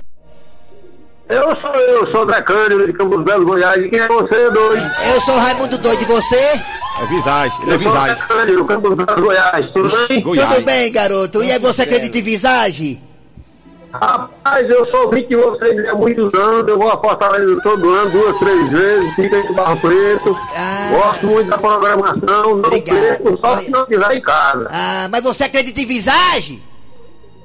Eu 1.30 1.44
sou 1.62 1.76
eu, 1.76 2.12
sou 2.12 2.26
Decânio 2.26 2.86
de 2.86 2.94
Campos 2.94 3.24
Belos, 3.24 3.46
Goiás. 3.46 3.84
E 3.84 3.90
quem 3.90 4.00
é 4.00 4.08
você, 4.08 4.52
doido? 4.52 4.92
Eu 5.14 5.22
sou 5.22 5.36
o 5.36 5.40
Raimundo 5.40 5.78
Doido 5.78 6.02
e 6.02 6.06
você? 6.06 6.36
É 7.02 7.06
visagem, 7.08 7.58
ele 7.64 7.72
é 7.72 7.76
Eu 7.76 7.82
sou 7.82 7.92
visagem. 7.92 8.16
Decânio 8.16 8.56
do 8.58 8.66
Campos 8.66 8.94
Belos, 8.96 9.22
Goiás. 9.22 9.72
Tudo 9.72 10.08
bem? 10.08 10.22
Goiás. 10.22 10.56
Tudo 10.56 10.66
bem, 10.66 10.92
garoto. 10.92 11.44
E 11.44 11.52
aí, 11.52 11.60
você 11.60 11.84
acredita 11.84 12.18
em 12.18 12.22
visagem? 12.22 13.02
Rapaz, 13.94 14.68
eu 14.70 14.88
sou 14.88 15.06
ouvinte 15.06 15.28
de 15.30 15.36
vocês 15.36 15.88
há 15.88 15.94
muitos 15.94 16.34
anos. 16.34 16.68
Eu 16.68 16.80
vou 16.80 16.90
a 16.90 17.00
Fortaleza 17.00 17.62
todo 17.62 17.90
ano, 17.92 18.10
duas, 18.10 18.38
três 18.38 18.72
vezes. 18.72 19.14
Fico 19.16 19.36
em 19.36 19.54
Barro 19.54 19.80
Preto. 19.80 20.38
Gosto 20.92 21.28
muito 21.28 21.50
da 21.50 21.58
programação. 21.60 22.56
Não 22.56 22.82
perco, 22.82 23.38
só 23.40 23.62
se 23.62 23.70
não 23.70 23.84
estiver 23.84 24.18
em 24.18 24.22
casa. 24.22 24.68
Ah, 24.72 25.08
mas 25.12 25.24
você 25.24 25.44
acredita 25.44 25.80
em 25.80 25.86
visagem? 25.86 26.64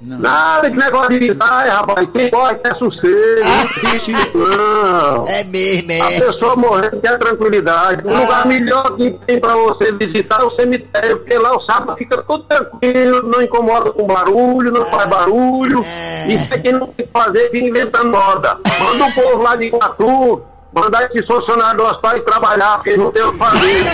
Nada 0.01 0.71
de 0.71 0.77
negócio 0.77 1.11
de 1.11 1.19
visagem, 1.19 1.73
rapaz. 1.73 2.09
Quem 2.13 2.31
gosta 2.31 2.61
é 2.69 2.75
sossego. 2.77 3.41
Não 3.45 3.91
existe 3.91 4.13
isso, 4.13 4.39
não. 4.39 5.27
É 5.27 5.43
mesmo, 5.45 5.91
A 5.91 6.13
é. 6.13 6.21
pessoa 6.21 6.55
morrendo 6.57 7.01
quer 7.01 7.19
tranquilidade. 7.19 8.03
O 8.07 8.17
lugar 8.17 8.47
melhor 8.47 8.97
que 8.97 9.11
tem 9.27 9.41
pra 9.41 9.57
você 9.57 9.93
visitar 9.93 10.41
é 10.41 10.45
o 10.45 10.55
cemitério, 10.57 11.19
porque 11.19 11.37
lá 11.37 11.57
o 11.57 11.61
sábado 11.63 11.97
fica 11.97 12.23
tudo 12.23 12.45
tranquilo, 12.45 13.29
não 13.29 13.43
incomoda 13.43 13.91
com 13.91 14.07
barulho, 14.07 14.71
não 14.71 14.83
faz 14.87 15.11
barulho. 15.11 15.81
Isso 15.81 16.55
é 16.55 16.59
quem 16.59 16.73
não 16.73 16.87
tem 16.89 17.05
que 17.07 17.13
fazer, 17.13 17.51
fica 17.51 17.69
inventando 17.69 18.13
moda. 18.13 18.59
Manda 18.79 19.05
o 19.07 19.13
povo 19.13 19.43
lá 19.43 19.57
de 19.57 19.65
Iguatu, 19.65 20.43
mandar 20.73 21.07
esses 21.07 21.27
funcionários 21.27 21.83
do 21.83 21.89
hospital 21.89 22.17
ir 22.17 22.25
trabalhar, 22.25 22.77
porque 22.77 22.97
não 22.97 23.11
tem 23.11 23.23
o 23.25 23.33
que 23.33 23.39
fazer. 23.39 23.85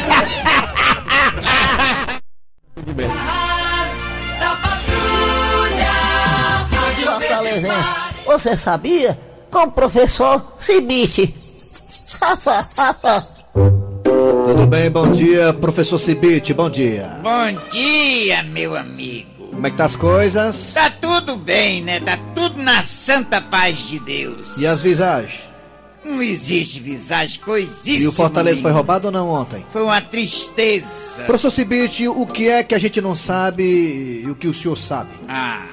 Fortalezense, 7.55 8.25
você 8.27 8.57
sabia? 8.57 9.19
Com 9.51 9.61
o 9.61 9.71
professor 9.71 10.55
Cibite. 10.59 11.35
Tudo 14.47 14.67
bem, 14.67 14.91
bom 14.91 15.11
dia, 15.11 15.53
professor 15.53 15.99
Cibite, 15.99 16.53
bom 16.53 16.69
dia. 16.69 17.21
Bom 17.23 17.53
dia, 17.71 18.43
meu 18.43 18.77
amigo. 18.77 19.47
Como 19.51 19.67
é 19.67 19.71
que 19.71 19.77
tá 19.77 19.85
as 19.85 19.95
coisas? 19.95 20.73
Tá 20.75 20.91
tudo 20.91 21.37
bem, 21.37 21.83
né? 21.83 22.01
Tá 22.01 22.19
tudo 22.35 22.61
na 22.61 22.83
santa 22.83 23.41
paz 23.41 23.79
de 23.87 24.01
Deus. 24.01 24.59
E 24.59 24.67
as 24.67 24.83
visagens? 24.83 25.45
Não 26.05 26.21
existe 26.21 26.81
visagem 26.81 27.41
coisíssima. 27.41 28.05
E 28.05 28.09
o 28.09 28.13
Fortaleza 28.13 28.61
foi 28.61 28.73
roubado 28.73 29.07
ou 29.07 29.13
não 29.13 29.31
ontem? 29.31 29.65
Foi 29.73 29.83
uma 29.83 30.01
tristeza. 30.03 31.23
Professor 31.25 31.51
Cibite, 31.51 32.07
o 32.09 32.27
que 32.27 32.49
é 32.49 32.63
que 32.63 32.75
a 32.75 32.79
gente 32.79 33.01
não 33.01 33.17
sabe 33.17 34.23
e 34.25 34.31
o 34.31 34.35
que 34.35 34.47
o 34.47 34.53
senhor 34.53 34.77
sabe? 34.77 35.11
Ah, 35.27 35.65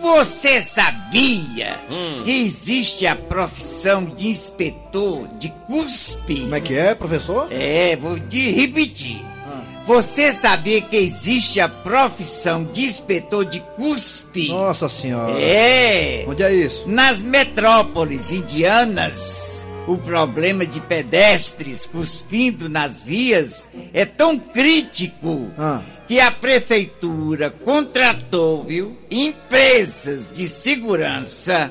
você 0.00 0.60
sabia 0.62 1.78
que 2.24 2.30
existe 2.30 3.06
a 3.06 3.14
profissão 3.14 4.04
de 4.04 4.28
inspetor 4.28 5.28
de 5.38 5.50
cuspe? 5.66 6.40
Como 6.40 6.54
é 6.54 6.60
que 6.60 6.74
é, 6.74 6.94
professor? 6.94 7.48
É, 7.50 7.96
vou 7.96 8.18
de 8.18 8.50
repetir. 8.50 9.24
Você 9.86 10.32
sabia 10.32 10.80
que 10.80 10.96
existe 10.96 11.58
a 11.58 11.68
profissão 11.68 12.64
de 12.64 12.82
inspetor 12.84 13.44
de 13.44 13.60
cuspe? 13.60 14.48
Nossa 14.48 14.88
senhora. 14.88 15.32
É. 15.40 16.24
Onde 16.28 16.42
é 16.42 16.54
isso? 16.54 16.88
Nas 16.88 17.22
metrópoles 17.22 18.30
indianas, 18.30 19.66
o 19.88 19.96
problema 19.98 20.64
de 20.64 20.80
pedestres 20.80 21.86
cuspindo 21.86 22.68
nas 22.68 22.98
vias 23.02 23.68
é 23.92 24.04
tão 24.04 24.38
crítico 24.38 25.48
Ah. 25.58 25.80
Que 26.10 26.18
a 26.18 26.28
prefeitura 26.32 27.50
contratou, 27.50 28.64
viu, 28.64 28.98
empresas 29.08 30.28
de 30.34 30.44
segurança 30.48 31.70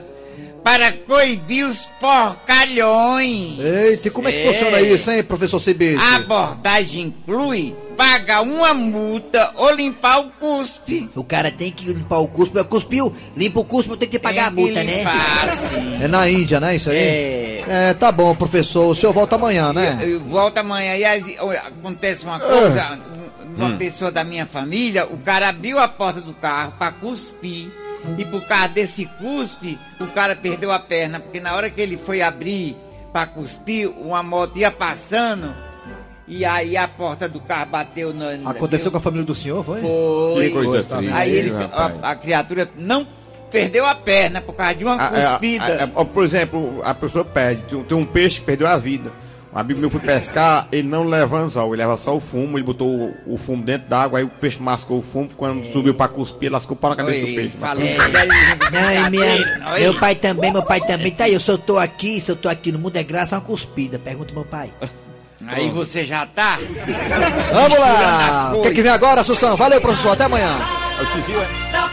para 0.64 0.94
coibir 0.94 1.68
os 1.68 1.90
porcalhões. 2.00 3.60
Eita, 3.60 4.08
e 4.08 4.12
como 4.12 4.30
é 4.30 4.32
que 4.32 4.48
funciona 4.48 4.80
isso, 4.80 5.12
hein, 5.12 5.24
professor 5.24 5.60
Cibite? 5.60 6.02
A 6.02 6.16
abordagem 6.16 7.08
inclui 7.08 7.76
pagar 7.98 8.40
uma 8.40 8.74
multa 8.74 9.52
ou 9.58 9.76
limpar 9.76 10.22
o 10.22 10.32
cuspe. 10.32 11.10
O 11.18 11.24
cara 11.26 11.52
tem 11.52 11.70
que 11.70 11.92
limpar 11.92 12.20
o 12.20 12.30
cuspe. 12.30 12.64
Cuspiu, 12.64 13.14
limpa 13.36 13.60
o 13.60 13.66
cuspe, 13.66 13.98
tem 13.98 14.08
que 14.08 14.20
pagar 14.20 14.48
a 14.48 14.52
multa, 14.52 14.82
né? 14.86 15.00
limpar, 15.00 15.52
sim. 15.68 16.02
É 16.02 16.08
na 16.08 16.30
Índia, 16.30 16.62
né, 16.62 16.78
isso 16.78 16.90
aí? 16.90 16.98
É. 16.98 17.64
É, 17.68 17.94
tá 17.94 18.10
bom, 18.10 18.34
professor, 18.34 18.88
o 18.88 18.96
senhor 18.96 19.12
volta 19.12 19.36
amanhã, 19.36 19.74
né? 19.74 20.00
Eu 20.02 20.22
volto 20.22 20.60
amanhã 20.60 20.96
e 20.96 21.04
aí, 21.04 21.38
acontece 21.66 22.24
uma 22.24 22.40
coisa, 22.40 22.82
Ah. 22.84 23.19
Uma 23.60 23.74
Hum. 23.76 23.78
pessoa 23.78 24.12
da 24.12 24.24
minha 24.24 24.46
família, 24.46 25.06
o 25.06 25.18
cara 25.18 25.50
abriu 25.50 25.78
a 25.80 25.88
porta 25.88 26.22
do 26.22 26.34
carro 26.34 26.74
pra 26.78 26.92
cuspir. 26.92 27.70
E 28.18 28.24
por 28.26 28.42
causa 28.48 28.70
desse 28.70 29.06
cuspe, 29.06 29.78
o 30.00 30.08
cara 30.08 30.34
perdeu 30.36 30.72
a 30.72 30.80
perna, 30.80 31.20
porque 31.20 31.40
na 31.42 31.54
hora 31.54 31.70
que 31.70 31.82
ele 31.82 31.98
foi 31.98 32.22
abrir 32.22 32.76
pra 33.12 33.26
cuspir, 33.28 33.90
uma 33.90 34.24
moto 34.24 34.58
ia 34.58 34.72
passando 34.72 35.50
e 36.28 36.46
aí 36.46 36.78
a 36.78 36.88
porta 36.88 37.28
do 37.28 37.40
carro 37.42 37.66
bateu 37.72 38.14
no. 38.14 38.48
Aconteceu 38.48 38.90
com 38.92 38.98
a 38.98 39.02
família 39.02 39.26
do 39.26 39.36
senhor, 39.36 39.66
foi? 39.66 39.82
Foi. 39.82 40.48
Que 40.48 40.52
coisa 40.52 40.88
tá 40.88 41.02
vendo? 41.02 41.14
Aí 41.14 41.30
ele, 41.36 41.52
a, 41.74 42.12
a 42.12 42.16
criatura 42.16 42.70
não 42.78 43.06
perdeu 43.52 43.86
a 43.86 43.96
perna 43.96 44.40
por 44.42 44.54
causa 44.54 44.76
de 44.76 44.84
uma 44.86 44.96
Ah, 44.96 45.12
é, 45.18 45.28
cuspida. 45.32 45.66
ah, 45.66 45.70
é, 45.86 45.92
ó, 45.96 46.06
por 46.06 46.24
exemplo, 46.24 46.82
a 46.86 46.94
pessoa 46.94 47.26
perde. 47.26 47.84
Tem 47.84 47.98
um 47.98 48.06
peixe 48.06 48.40
que 48.40 48.46
perdeu 48.46 48.68
a 48.68 48.78
vida. 48.78 49.12
Um 49.52 49.58
amigo 49.58 49.80
meu 49.80 49.90
foi 49.90 50.00
pescar, 50.00 50.68
ele 50.72 50.88
não 50.88 51.04
leva 51.06 51.40
anzol, 51.40 51.74
ele 51.74 51.82
leva 51.82 51.98
só 51.98 52.16
o 52.16 52.20
fumo, 52.20 52.56
ele 52.58 52.64
botou 52.66 52.88
o, 52.88 53.34
o 53.34 53.36
fumo 53.38 53.64
dentro 53.64 53.90
d'água, 53.90 54.20
aí 54.20 54.24
o 54.26 54.30
peixe 54.30 54.62
mascou 54.62 55.00
o 55.00 55.02
fumo, 55.02 55.28
quando 55.36 55.72
subiu 55.74 55.96
pra 55.96 56.08
cuspir, 56.08 56.52
lascou 56.52 56.76
para 56.78 56.94
a 56.94 56.98
cabeça 56.98 57.18
Oi, 57.26 57.32
do 57.32 57.36
peixe. 57.36 57.58
É. 57.58 58.72
Não, 58.72 59.08
e 59.08 59.10
minha- 59.10 59.72
oi. 59.74 59.80
meu 59.80 59.96
pai 59.96 60.14
também, 60.14 60.54
meu 60.54 60.62
pai 60.62 60.80
também. 60.82 61.12
Tá 61.12 61.24
aí, 61.24 61.40
se 61.40 61.50
eu 61.50 61.58
tô 61.58 61.80
aqui, 61.80 62.22
se 62.22 62.30
eu 62.32 62.36
tô 62.36 62.48
aqui 62.48 62.72
no 62.72 62.78
mundo 62.78 62.96
é 62.98 63.04
graça, 63.04 63.36
é 63.36 63.40
uma 63.40 63.44
cuspida. 63.46 63.98
Pergunta 63.98 64.34
meu 64.36 64.46
pai. 64.46 64.72
Aí 65.48 65.68
você 65.72 66.06
já 66.06 66.28
tá. 66.28 66.60
Vamos 67.52 67.80
lá! 67.80 68.54
O 68.56 68.62
que, 68.62 68.72
que 68.72 68.84
vem 68.84 68.92
agora, 68.92 69.24
Sussão? 69.24 69.56
Valeu, 69.58 69.82
professor, 69.82 70.12
até 70.12 70.26
amanhã. 70.26 70.56
Da. 71.72 71.90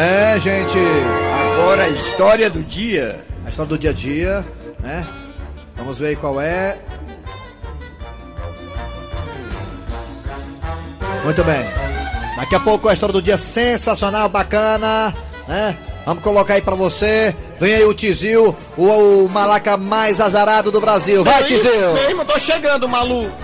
É, 0.00 0.38
gente. 0.38 0.76
Agora 1.54 1.84
a 1.84 1.88
história 1.88 2.50
do 2.50 2.62
dia. 2.62 3.24
A 3.44 3.48
história 3.50 3.68
do 3.68 3.78
dia 3.78 3.90
a 3.90 3.92
dia, 3.92 4.44
né? 4.80 5.06
Vamos 5.76 5.98
ver 5.98 6.08
aí 6.08 6.16
qual 6.16 6.40
é. 6.40 6.78
Muito 11.24 11.44
bem. 11.44 11.64
Daqui 12.36 12.54
a 12.54 12.60
pouco 12.60 12.88
a 12.88 12.92
história 12.92 13.12
do 13.12 13.22
dia 13.22 13.38
sensacional, 13.38 14.28
bacana, 14.28 15.14
né? 15.46 15.76
Vamos 16.06 16.22
colocar 16.22 16.54
aí 16.54 16.62
pra 16.62 16.74
você. 16.74 17.34
Vem 17.58 17.74
aí 17.74 17.84
o 17.84 17.94
Tizil, 17.94 18.56
o, 18.76 19.24
o 19.24 19.28
malaca 19.28 19.76
mais 19.76 20.20
azarado 20.20 20.72
do 20.72 20.80
Brasil. 20.80 21.22
Vai, 21.22 21.44
Tizil! 21.44 21.92
Mesmo, 21.94 22.24
tô 22.24 22.38
chegando, 22.38 22.88
maluco. 22.88 23.36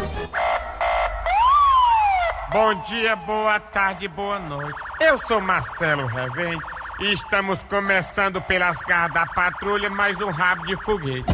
Bom 2.52 2.74
dia, 2.82 3.14
boa 3.16 3.60
tarde, 3.60 4.08
boa 4.08 4.38
noite. 4.38 4.80
Eu 5.00 5.18
sou 5.26 5.40
Marcelo 5.40 6.06
Revém 6.06 6.58
Estamos 7.00 7.62
começando 7.64 8.40
pelas 8.40 8.78
garras 8.78 9.12
da 9.12 9.26
patrulha 9.26 9.90
mais 9.90 10.18
um 10.18 10.30
rabo 10.30 10.66
de 10.66 10.76
foguete. 10.82 11.26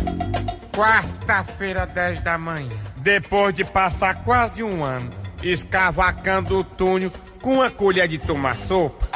Quarta-feira, 0.74 1.86
10 1.86 2.20
da 2.24 2.36
manhã. 2.36 2.68
Depois 2.96 3.54
de 3.54 3.64
passar 3.64 4.24
quase 4.24 4.62
um 4.64 4.84
ano 4.84 5.08
escavacando 5.40 6.58
o 6.58 6.64
túnel 6.64 7.12
com 7.40 7.54
uma 7.54 7.70
colher 7.70 8.08
de 8.08 8.18
tomar 8.18 8.56
sopa, 8.56 9.06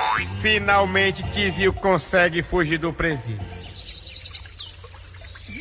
finalmente 0.40 1.28
Tizio 1.30 1.72
consegue 1.72 2.42
fugir 2.42 2.78
do 2.78 2.92
presídio. 2.92 3.44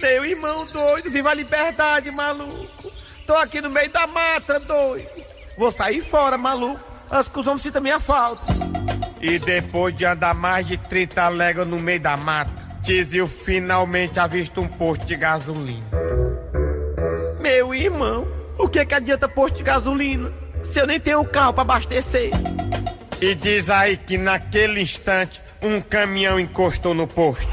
Meu 0.01 0.23
irmão 0.23 0.65
doido, 0.71 1.09
viva 1.09 1.31
a 1.31 1.33
liberdade, 1.33 2.11
maluco. 2.11 2.91
Tô 3.25 3.35
aqui 3.35 3.59
no 3.59 3.71
meio 3.71 3.89
da 3.89 4.05
mata, 4.05 4.59
doido. 4.59 5.09
Vou 5.57 5.71
sair 5.71 6.03
fora, 6.03 6.37
maluco. 6.37 6.79
Antes 7.11 7.31
que 7.31 7.39
os 7.39 7.47
homens 7.47 7.63
sintam 7.63 7.81
minha 7.81 7.99
falta. 7.99 8.43
E 9.27 9.39
depois 9.39 9.95
de 9.95 10.05
andar 10.05 10.35
mais 10.35 10.67
de 10.67 10.77
30 10.77 11.29
léguas 11.29 11.67
no 11.67 11.79
meio 11.79 11.99
da 11.99 12.15
mata, 12.15 12.51
Tizio 12.83 13.25
finalmente 13.25 14.19
avista 14.19 14.61
um 14.61 14.67
posto 14.67 15.03
de 15.03 15.15
gasolina. 15.15 15.83
Meu 17.41 17.73
irmão, 17.73 18.27
o 18.55 18.69
que, 18.69 18.85
que 18.85 18.93
adianta 18.93 19.27
posto 19.27 19.57
de 19.57 19.63
gasolina 19.63 20.31
se 20.63 20.79
eu 20.79 20.85
nem 20.85 20.99
tenho 20.99 21.25
carro 21.25 21.53
para 21.53 21.63
abastecer? 21.63 22.29
E 23.19 23.33
diz 23.33 23.71
aí 23.71 23.97
que 23.97 24.15
naquele 24.15 24.79
instante 24.79 25.41
um 25.59 25.81
caminhão 25.81 26.39
encostou 26.39 26.93
no 26.93 27.07
posto. 27.07 27.51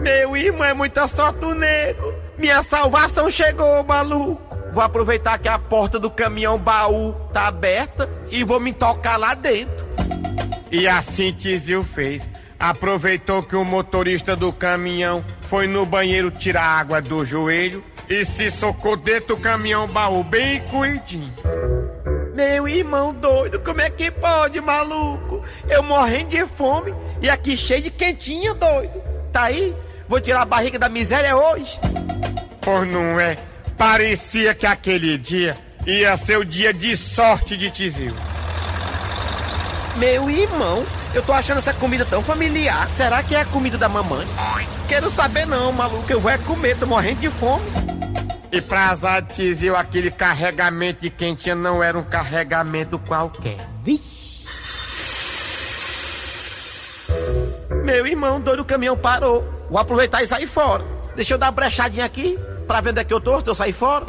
Meu 0.00 0.34
irmão 0.34 0.64
é 0.64 0.72
muita 0.72 1.06
sorte 1.06 1.40
do 1.40 1.54
nego. 1.54 2.14
Minha 2.38 2.62
salvação 2.62 3.30
chegou, 3.30 3.84
maluco. 3.84 4.45
Vou 4.76 4.84
aproveitar 4.84 5.38
que 5.38 5.48
a 5.48 5.58
porta 5.58 5.98
do 5.98 6.10
caminhão 6.10 6.58
baú 6.58 7.14
tá 7.32 7.46
aberta 7.46 8.10
e 8.30 8.44
vou 8.44 8.60
me 8.60 8.74
tocar 8.74 9.16
lá 9.16 9.32
dentro. 9.32 9.86
E 10.70 10.86
assim 10.86 11.32
Tizio 11.32 11.82
fez. 11.82 12.28
Aproveitou 12.60 13.42
que 13.42 13.56
o 13.56 13.64
motorista 13.64 14.36
do 14.36 14.52
caminhão 14.52 15.24
foi 15.48 15.66
no 15.66 15.86
banheiro 15.86 16.30
tirar 16.30 16.62
água 16.62 17.00
do 17.00 17.24
joelho 17.24 17.82
e 18.06 18.22
se 18.26 18.50
socou 18.50 18.98
dentro 18.98 19.28
do 19.28 19.38
caminhão 19.38 19.86
baú 19.88 20.22
bem 20.22 20.60
cuidinho. 20.68 21.32
Meu 22.34 22.68
irmão 22.68 23.14
doido, 23.14 23.58
como 23.60 23.80
é 23.80 23.88
que 23.88 24.10
pode, 24.10 24.60
maluco? 24.60 25.42
Eu 25.70 25.82
morrendo 25.82 26.28
de 26.28 26.46
fome 26.48 26.94
e 27.22 27.30
aqui 27.30 27.56
cheio 27.56 27.80
de 27.80 27.90
quentinha, 27.90 28.52
doido. 28.52 29.00
Tá 29.32 29.44
aí? 29.44 29.74
Vou 30.06 30.20
tirar 30.20 30.42
a 30.42 30.44
barriga 30.44 30.78
da 30.78 30.90
miséria 30.90 31.34
hoje? 31.34 31.80
Pois 32.60 32.86
não 32.86 33.18
é. 33.18 33.38
Parecia 33.76 34.54
que 34.54 34.66
aquele 34.66 35.18
dia 35.18 35.56
ia 35.86 36.16
ser 36.16 36.38
o 36.38 36.44
dia 36.44 36.72
de 36.72 36.96
sorte 36.96 37.56
de 37.56 37.70
Tizil. 37.70 38.14
Meu 39.96 40.28
irmão, 40.30 40.84
eu 41.14 41.22
tô 41.22 41.32
achando 41.32 41.58
essa 41.58 41.74
comida 41.74 42.04
tão 42.04 42.22
familiar. 42.22 42.88
Será 42.96 43.22
que 43.22 43.34
é 43.34 43.40
a 43.40 43.44
comida 43.44 43.76
da 43.76 43.88
mamãe? 43.88 44.26
Quero 44.88 45.10
saber 45.10 45.46
não, 45.46 45.72
maluco. 45.72 46.10
Eu 46.10 46.20
vou 46.20 46.30
é 46.30 46.38
comer, 46.38 46.78
tô 46.78 46.86
morrendo 46.86 47.20
de 47.20 47.30
fome. 47.30 47.64
E 48.50 48.60
pra 48.60 48.90
azar 48.90 49.20
de 49.22 49.34
Tizil, 49.34 49.76
aquele 49.76 50.10
carregamento 50.10 51.02
de 51.02 51.10
quentinha 51.10 51.54
não 51.54 51.82
era 51.82 51.98
um 51.98 52.04
carregamento 52.04 52.98
qualquer. 52.98 53.58
Meu 57.84 58.06
irmão, 58.06 58.40
doido, 58.40 58.60
o 58.60 58.64
caminhão 58.64 58.96
parou. 58.96 59.44
Vou 59.70 59.78
aproveitar 59.78 60.22
e 60.22 60.26
sair 60.26 60.46
fora. 60.46 60.84
Deixa 61.14 61.34
eu 61.34 61.38
dar 61.38 61.46
uma 61.46 61.52
brechadinha 61.52 62.04
aqui, 62.04 62.38
pra 62.66 62.80
ver 62.80 62.90
onde 62.90 63.00
é 63.00 63.04
que 63.04 63.14
eu 63.14 63.20
tô, 63.20 63.40
se 63.40 63.46
eu 63.46 63.54
sair 63.54 63.72
fora. 63.72 64.04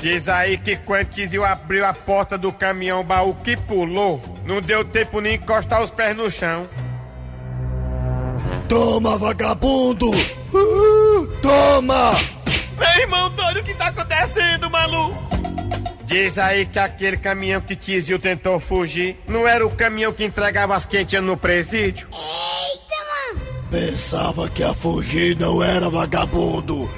Diz 0.00 0.28
aí 0.28 0.58
que 0.58 0.76
quando 0.76 1.06
Tizil 1.06 1.44
abriu 1.44 1.84
a 1.84 1.92
porta 1.92 2.36
do 2.36 2.52
caminhão 2.52 3.02
baú 3.02 3.34
que 3.34 3.56
pulou, 3.56 4.22
não 4.44 4.60
deu 4.60 4.84
tempo 4.84 5.20
nem 5.20 5.34
encostar 5.34 5.82
os 5.82 5.90
pés 5.90 6.16
no 6.16 6.30
chão. 6.30 6.62
Toma, 8.68 9.16
vagabundo! 9.16 10.10
Uh, 10.10 11.26
toma! 11.40 12.12
Meu 12.78 13.02
irmão 13.02 13.30
doido, 13.30 13.60
o 13.60 13.64
que 13.64 13.74
tá 13.74 13.86
acontecendo, 13.88 14.70
maluco? 14.70 15.26
Diz 16.04 16.38
aí 16.38 16.66
que 16.66 16.78
aquele 16.78 17.16
caminhão 17.16 17.60
que 17.60 17.74
Tizil 17.74 18.18
tentou 18.18 18.60
fugir 18.60 19.18
não 19.26 19.46
era 19.46 19.66
o 19.66 19.70
caminhão 19.70 20.12
que 20.12 20.24
entregava 20.24 20.76
as 20.76 20.86
quentinhas 20.86 21.24
no 21.24 21.36
presídio? 21.36 22.08
Pensava 23.70 24.48
que 24.48 24.62
a 24.62 24.72
fugir 24.72 25.36
não 25.36 25.62
era 25.62 25.90
vagabundo. 25.90 26.88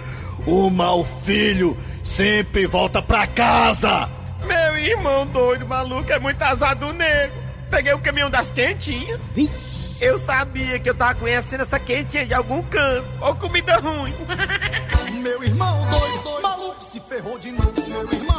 O 0.46 0.70
mau 0.70 1.04
filho 1.24 1.76
sempre 2.04 2.66
volta 2.66 3.02
pra 3.02 3.26
casa. 3.26 4.08
Meu 4.44 4.78
irmão 4.78 5.26
doido, 5.26 5.66
maluco, 5.66 6.10
é 6.12 6.18
muito 6.18 6.42
azar 6.42 6.76
do 6.76 6.92
nego. 6.92 7.34
Peguei 7.70 7.92
o 7.92 7.98
caminhão 7.98 8.30
das 8.30 8.50
quentinhas. 8.50 9.20
Eu 10.00 10.18
sabia 10.18 10.78
que 10.78 10.88
eu 10.88 10.94
tava 10.94 11.16
conhecendo 11.16 11.62
essa 11.62 11.78
quentinha 11.78 12.24
de 12.24 12.32
algum 12.32 12.62
canto. 12.62 13.08
Ou 13.20 13.34
comida 13.34 13.76
ruim. 13.78 14.14
Meu 15.20 15.42
irmão 15.42 15.86
doido, 15.90 16.22
doido, 16.22 16.42
maluco 16.42 16.84
se 16.84 17.00
ferrou 17.00 17.38
de 17.38 17.50
novo. 17.50 17.72
Meu 17.88 18.12
irmão 18.12 18.37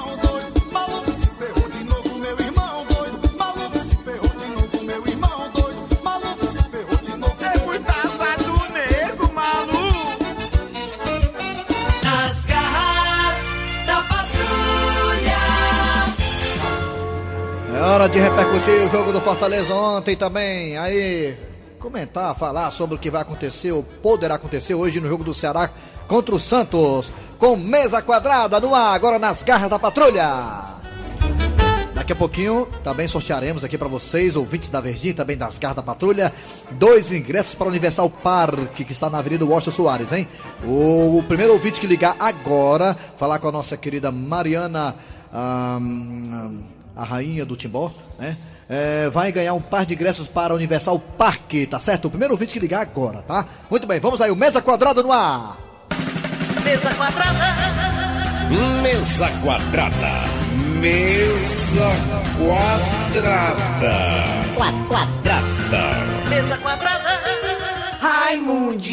hora 17.92 18.08
de 18.08 18.20
repercutir 18.20 18.86
o 18.86 18.90
jogo 18.92 19.12
do 19.12 19.20
Fortaleza 19.20 19.74
ontem 19.74 20.16
também. 20.16 20.78
Aí, 20.78 21.36
comentar, 21.80 22.36
falar 22.36 22.72
sobre 22.72 22.96
o 22.96 23.00
que 23.00 23.10
vai 23.10 23.22
acontecer 23.22 23.72
ou 23.72 23.82
poderá 23.82 24.36
acontecer 24.36 24.76
hoje 24.76 25.00
no 25.00 25.10
jogo 25.10 25.24
do 25.24 25.34
Ceará 25.34 25.72
contra 26.08 26.36
o 26.36 26.40
Santos. 26.40 27.12
Com 27.40 27.56
mesa 27.56 28.02
quadrada 28.02 28.60
no 28.60 28.76
ar, 28.76 28.94
agora 28.94 29.18
nas 29.18 29.42
garras 29.42 29.70
da 29.70 29.80
patrulha. 29.80 30.78
Daqui 31.96 32.14
a 32.14 32.16
pouquinho 32.16 32.68
também 32.84 33.08
sortearemos 33.08 33.64
aqui 33.64 33.78
para 33.78 33.88
vocês, 33.88 34.36
ouvintes 34.36 34.70
da 34.70 34.80
Verdinha, 34.80 35.16
também 35.16 35.36
das 35.36 35.58
garras 35.58 35.78
da 35.78 35.84
patrulha, 35.84 36.32
dois 36.72 37.12
ingressos 37.12 37.56
para 37.56 37.66
o 37.66 37.70
Universal 37.70 38.10
Parque, 38.10 38.86
que 38.86 38.92
está 38.92 39.10
na 39.10 39.18
Avenida 39.18 39.46
Washington 39.46 39.72
Soares, 39.72 40.12
hein? 40.12 40.28
O, 40.64 41.24
primeiro 41.28 41.54
ouvinte 41.54 41.82
que 41.82 41.88
ligar 41.88 42.16
agora, 42.20 42.96
falar 43.18 43.40
com 43.40 43.48
a 43.48 43.52
nossa 43.52 43.76
querida 43.76 44.12
Mariana, 44.12 44.96
a 47.00 47.04
rainha 47.06 47.46
do 47.46 47.56
Timbó, 47.56 47.90
né? 48.18 48.36
É, 48.70 49.10
vai 49.10 49.32
ganhar 49.32 49.54
um 49.54 49.62
par 49.62 49.86
de 49.86 49.94
ingressos 49.94 50.28
para 50.28 50.54
o 50.54 50.58
Universal 50.58 51.00
Parque, 51.00 51.66
tá 51.66 51.80
certo? 51.80 52.06
O 52.06 52.10
primeiro 52.10 52.34
ouvinte 52.34 52.54
que 52.54 52.60
ligar 52.60 52.82
agora, 52.82 53.22
tá? 53.22 53.46
Muito 53.72 53.88
bem, 53.88 54.00
vamos 54.00 54.22
aí, 54.22 54.30
o 54.30 54.36
Mesa 54.36 54.62
Quadrada 54.62 55.02
no 55.02 55.12
ar. 55.12 55.58
Mesa 56.64 56.94
quadrada. 56.94 57.56
Mesa 58.82 59.30
quadrada. 59.42 60.24
Mesa 60.80 61.92
quadrada. 62.38 63.96
Quadrada. 64.56 65.42
Mesa 66.30 66.58
quadrada. 66.58 67.10
Raimundico! 68.02 68.90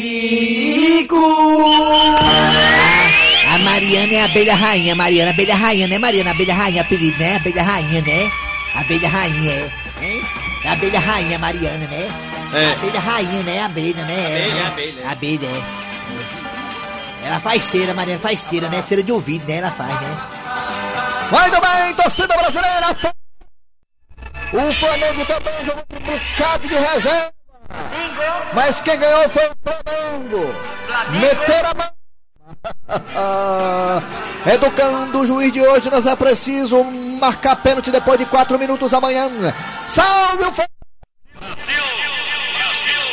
A 3.57 3.59
Mariana 3.59 4.13
é 4.13 4.21
a 4.21 4.25
abelha 4.25 4.53
rainha, 4.53 4.93
Mariana, 4.93 5.31
abelha 5.31 5.55
rainha, 5.55 5.87
né, 5.87 5.97
Mariana? 5.97 6.29
Abelha 6.29 6.53
rainha, 6.53 6.83
apelido, 6.83 7.17
né? 7.17 7.37
Abelha 7.37 7.63
rainha, 7.63 8.01
né? 8.03 8.31
Abelha 8.75 9.09
rainha, 9.09 9.51
é. 9.51 9.71
Hein? 9.99 10.21
É 10.63 10.69
a 10.69 10.73
abelha 10.73 10.99
rainha, 10.99 11.39
Mariana, 11.39 11.87
né? 11.87 12.07
É. 12.53 12.73
Abelha 12.73 12.99
rainha, 12.99 13.41
né? 13.41 13.61
Abelha, 13.63 14.03
né? 14.03 14.13
Abelha, 14.13 14.43
Ela, 14.43 14.53
né? 14.53 14.67
abelha. 14.67 15.09
Abelha, 15.09 15.47
é. 15.47 17.27
Ela 17.27 17.39
faz 17.39 17.63
cera, 17.63 17.95
Mariana 17.95 18.19
faz 18.19 18.39
cera, 18.41 18.69
né? 18.69 18.83
Cera 18.83 19.01
de 19.01 19.11
ouvido, 19.11 19.47
né? 19.47 19.57
Ela 19.57 19.71
faz, 19.71 20.01
né? 20.01 20.17
Muito 21.31 21.59
bem, 21.59 21.93
torcida 21.95 22.37
brasileira. 22.37 22.95
O 24.53 24.73
Flamengo 24.73 25.25
também 25.25 25.65
jogou 25.65 25.83
um 25.93 25.99
bocado 25.99 26.67
de 26.67 26.75
reserva. 26.75 27.33
Mas 28.53 28.79
quem 28.81 28.99
ganhou 28.99 29.27
foi 29.29 29.47
o 29.47 29.55
Flamengo. 29.63 30.55
Meteram 31.19 31.71
a 31.71 31.73
mão. 31.73 31.96
Educando 34.53 35.19
o 35.19 35.25
juiz 35.25 35.51
de 35.51 35.61
hoje, 35.61 35.89
nós 35.89 36.05
é 36.05 36.15
preciso 36.15 36.83
marcar 36.83 37.55
pênalti 37.57 37.91
depois 37.91 38.17
de 38.19 38.25
4 38.25 38.57
minutos 38.57 38.93
amanhã. 38.93 39.29
Salve 39.87 40.43
o! 40.43 40.53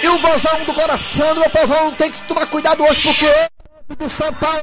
E 0.03 0.09
o 0.09 0.19
vozão 0.19 0.65
do 0.65 0.75
coração 0.75 1.35
do 1.35 1.41
meu 1.41 1.51
povão 1.51 1.93
tem 1.93 2.11
que 2.11 2.21
tomar 2.23 2.47
cuidado 2.47 2.83
hoje 2.85 3.01
porque 3.03 3.27
do 3.97 4.09
São 4.11 4.33
Paulo 4.35 4.63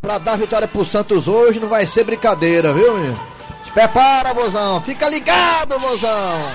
pra 0.00 0.18
dar 0.18 0.36
vitória 0.36 0.66
pro 0.66 0.84
Santos 0.84 1.28
hoje 1.28 1.60
não 1.60 1.68
vai 1.68 1.86
ser 1.86 2.04
brincadeira, 2.04 2.72
viu, 2.72 2.94
menino? 2.94 3.20
Se 3.64 3.70
prepara, 3.70 4.34
vozão. 4.34 4.80
Fica 4.80 5.08
ligado, 5.08 5.78
vozão. 5.78 6.50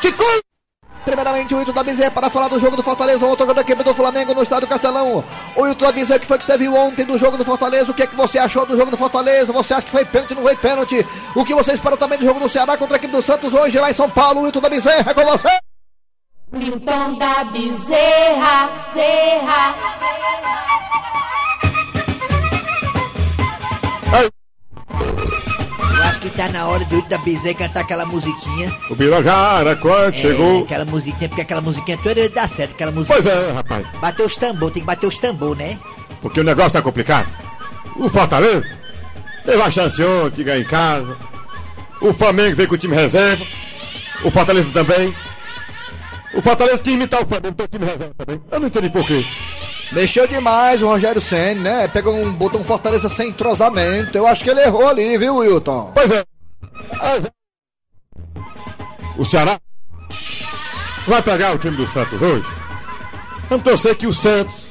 Cuida. 0.00 0.53
Primeiramente, 1.04 1.54
o 1.54 1.60
Ito 1.60 1.72
da 1.72 1.82
Bezerra 1.82 2.10
para 2.10 2.30
falar 2.30 2.48
do 2.48 2.58
jogo 2.58 2.76
do 2.76 2.82
Fortaleza, 2.82 3.26
o 3.26 3.28
outro 3.28 3.52
da 3.52 3.60
equipe 3.60 3.82
do 3.82 3.94
Flamengo 3.94 4.34
no 4.34 4.42
estádio 4.42 4.68
Castelão. 4.68 5.22
O 5.54 5.66
Ito 5.68 5.84
da 5.84 5.92
Bezerra, 5.92 6.18
que 6.18 6.26
foi 6.26 6.38
que 6.38 6.44
você 6.44 6.56
viu 6.56 6.74
ontem 6.74 7.04
do 7.04 7.18
jogo 7.18 7.36
do 7.36 7.44
Fortaleza? 7.44 7.90
O 7.90 7.94
que 7.94 8.02
é 8.02 8.06
que 8.06 8.16
você 8.16 8.38
achou 8.38 8.64
do 8.64 8.76
jogo 8.76 8.90
do 8.90 8.96
Fortaleza? 8.96 9.52
Você 9.52 9.74
acha 9.74 9.86
que 9.86 9.92
foi 9.92 10.04
pênalti, 10.04 10.34
não 10.34 10.42
foi 10.42 10.56
pênalti? 10.56 11.06
O 11.34 11.44
que 11.44 11.54
você 11.54 11.72
espera 11.72 11.96
também 11.96 12.18
do 12.18 12.24
jogo 12.24 12.40
do 12.40 12.48
Ceará 12.48 12.76
contra 12.76 12.96
a 12.96 12.98
equipe 12.98 13.12
do 13.12 13.22
Santos 13.22 13.52
hoje 13.52 13.78
lá 13.78 13.90
em 13.90 13.94
São 13.94 14.08
Paulo? 14.08 14.42
O 14.42 14.48
Ito 14.48 14.60
da 14.60 14.68
Bezerra, 14.68 15.10
é 15.10 15.14
com 15.14 15.24
você! 15.24 15.48
Milton 16.54 17.14
da 17.18 17.44
Bezerra, 17.44 18.70
Zerra. 18.94 19.74
Que 26.30 26.36
tá 26.36 26.48
na 26.48 26.66
hora 26.66 26.84
do 26.86 27.02
da 27.02 27.18
Bezerra 27.18 27.54
cantar 27.54 27.80
aquela 27.80 28.06
musiquinha. 28.06 28.74
O 28.90 28.94
Birajara, 28.94 29.76
quando 29.76 30.14
É, 30.14 30.18
chegou. 30.18 30.62
Aquela 30.62 30.84
musiquinha, 30.84 31.28
porque 31.28 31.42
aquela 31.42 31.60
musiquinha 31.60 31.98
toda 32.02 32.28
dá 32.28 32.48
certo, 32.48 32.72
aquela 32.72 32.90
musiquinha. 32.92 33.22
Pois 33.22 33.34
é, 33.34 33.52
rapaz. 33.52 33.86
Bater 34.00 34.24
os 34.26 34.36
tambor, 34.36 34.70
tem 34.70 34.82
que 34.82 34.86
bater 34.86 35.06
os 35.06 35.18
tambor, 35.18 35.56
né? 35.56 35.78
Porque 36.22 36.40
o 36.40 36.44
negócio 36.44 36.72
tá 36.72 36.82
complicado. 36.82 37.28
O 37.96 38.08
Fortaleza 38.08 38.64
teve 39.44 39.62
a 39.62 39.70
chance 39.70 40.02
ontem 40.02 40.36
de 40.36 40.44
ganhar 40.44 40.60
em 40.60 40.64
casa. 40.64 41.16
O 42.00 42.12
Flamengo 42.12 42.56
veio 42.56 42.68
com 42.68 42.74
o 42.74 42.78
time 42.78 42.94
reserva. 42.94 43.44
O 44.24 44.30
Fortaleza 44.30 44.70
também. 44.72 45.14
O 46.34 46.42
Fortaleza 46.42 46.82
quis 46.82 46.94
imitar 46.94 47.22
o 47.22 47.26
Flamengo, 47.26 47.54
o 47.62 47.68
time 47.68 47.84
reserva 47.84 48.14
também. 48.18 48.40
Eu 48.50 48.60
não 48.60 48.66
entendi 48.66 48.90
por 48.90 49.06
quê. 49.06 49.24
Mexeu 49.92 50.26
demais 50.26 50.82
o 50.82 50.86
Rogério 50.86 51.20
Senna, 51.20 51.60
né? 51.60 51.88
Pegou 51.88 52.14
um, 52.14 52.32
botou 52.32 52.60
um 52.60 52.64
Fortaleza 52.64 53.08
sem 53.08 53.28
entrosamento. 53.28 54.16
Eu 54.16 54.26
acho 54.26 54.42
que 54.42 54.50
ele 54.50 54.62
errou 54.62 54.88
ali, 54.88 55.16
viu, 55.18 55.36
Wilton? 55.36 55.92
Pois 55.94 56.10
é. 56.10 56.24
O 59.16 59.24
Ceará 59.24 59.58
vai 61.06 61.22
pegar 61.22 61.54
o 61.54 61.58
time 61.58 61.76
do 61.76 61.86
Santos 61.86 62.20
hoje. 62.20 62.46
Vamos 63.48 63.64
torcer 63.64 63.94
que 63.94 64.06
o 64.06 64.12
Santos, 64.12 64.68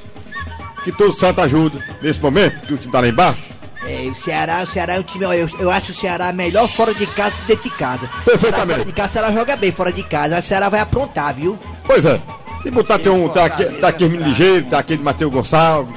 que 0.84 0.92
todo 0.92 1.14
Santos 1.14 1.44
ajuda 1.44 1.82
nesse 2.02 2.20
momento, 2.20 2.66
que 2.66 2.74
o 2.74 2.78
time 2.78 2.92
tá 2.92 3.00
lá 3.00 3.08
embaixo. 3.08 3.54
É, 3.86 4.10
o 4.10 4.16
Ceará, 4.16 4.64
o 4.64 4.68
Ceará 4.68 4.96
é 4.96 5.00
um 5.00 5.04
time, 5.04 5.26
eu, 5.26 5.50
eu 5.60 5.70
acho 5.70 5.92
o 5.92 5.96
Ceará 5.96 6.32
melhor 6.32 6.68
fora 6.70 6.94
de 6.94 7.06
casa 7.06 7.38
que 7.40 7.46
dentro 7.46 7.70
de 7.70 7.76
casa. 7.76 8.10
Perfeitamente. 8.26 8.80
Fora 8.80 8.86
de 8.86 8.94
casa, 8.94 9.10
o 9.10 9.14
Ceará 9.14 9.32
joga 9.32 9.56
bem 9.56 9.72
fora 9.72 9.92
de 9.92 10.04
casa. 10.04 10.40
O 10.40 10.44
Ceará 10.44 10.70
vai 10.70 10.80
aprontar, 10.80 11.34
viu? 11.36 11.60
Pois 11.86 12.06
é. 12.06 12.22
E 12.66 12.72
botar 12.72 12.98
tem 13.00 13.12
um. 13.12 13.28
Tá 13.30 13.46
aqui, 13.46 13.66
tá 13.66 13.92
menino 14.00 14.24
ligeiro, 14.24 14.66
tá 14.70 14.80
aquele 14.80 15.04
Matheus 15.04 15.32
Gonçalves. 15.32 15.96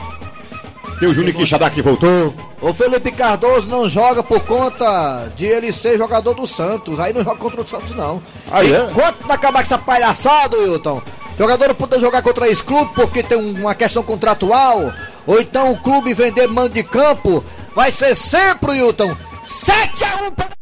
Tem 0.98 1.08
o 1.08 1.14
Júnior 1.14 1.34
Quixadá 1.34 1.68
que 1.70 1.82
voltou. 1.82 2.34
O 2.60 2.72
Felipe 2.72 3.12
Cardoso 3.12 3.68
não 3.68 3.86
joga 3.88 4.22
por 4.22 4.40
conta 4.40 5.30
de 5.36 5.44
ele 5.44 5.70
ser 5.70 5.98
jogador 5.98 6.32
do 6.34 6.46
Santos. 6.46 6.98
Aí 6.98 7.12
não 7.12 7.22
joga 7.22 7.36
contra 7.36 7.60
o 7.60 7.66
Santos, 7.66 7.94
não. 7.94 8.22
Aí 8.50 8.72
é? 8.72 8.88
Enquanto 8.90 9.20
não 9.26 9.34
acabar 9.34 9.58
com 9.60 9.66
essa 9.66 9.76
palhaçada, 9.78 10.56
Wilton, 10.56 11.02
jogador 11.38 11.68
não 11.68 11.74
poder 11.74 12.00
jogar 12.00 12.22
contra 12.22 12.48
esse 12.48 12.62
clube 12.64 12.90
porque 12.94 13.22
tem 13.22 13.36
um- 13.36 13.60
uma 13.60 13.74
questão 13.74 14.02
contratual, 14.02 14.90
ou 15.26 15.38
então 15.38 15.70
o 15.70 15.76
clube 15.78 16.14
vender 16.14 16.46
mando 16.48 16.70
de 16.70 16.82
campo, 16.82 17.44
vai 17.74 17.92
ser 17.92 18.14
sempre, 18.16 18.72
Wilton, 18.82 19.14
7x1 19.44 20.30
para... 20.34 20.55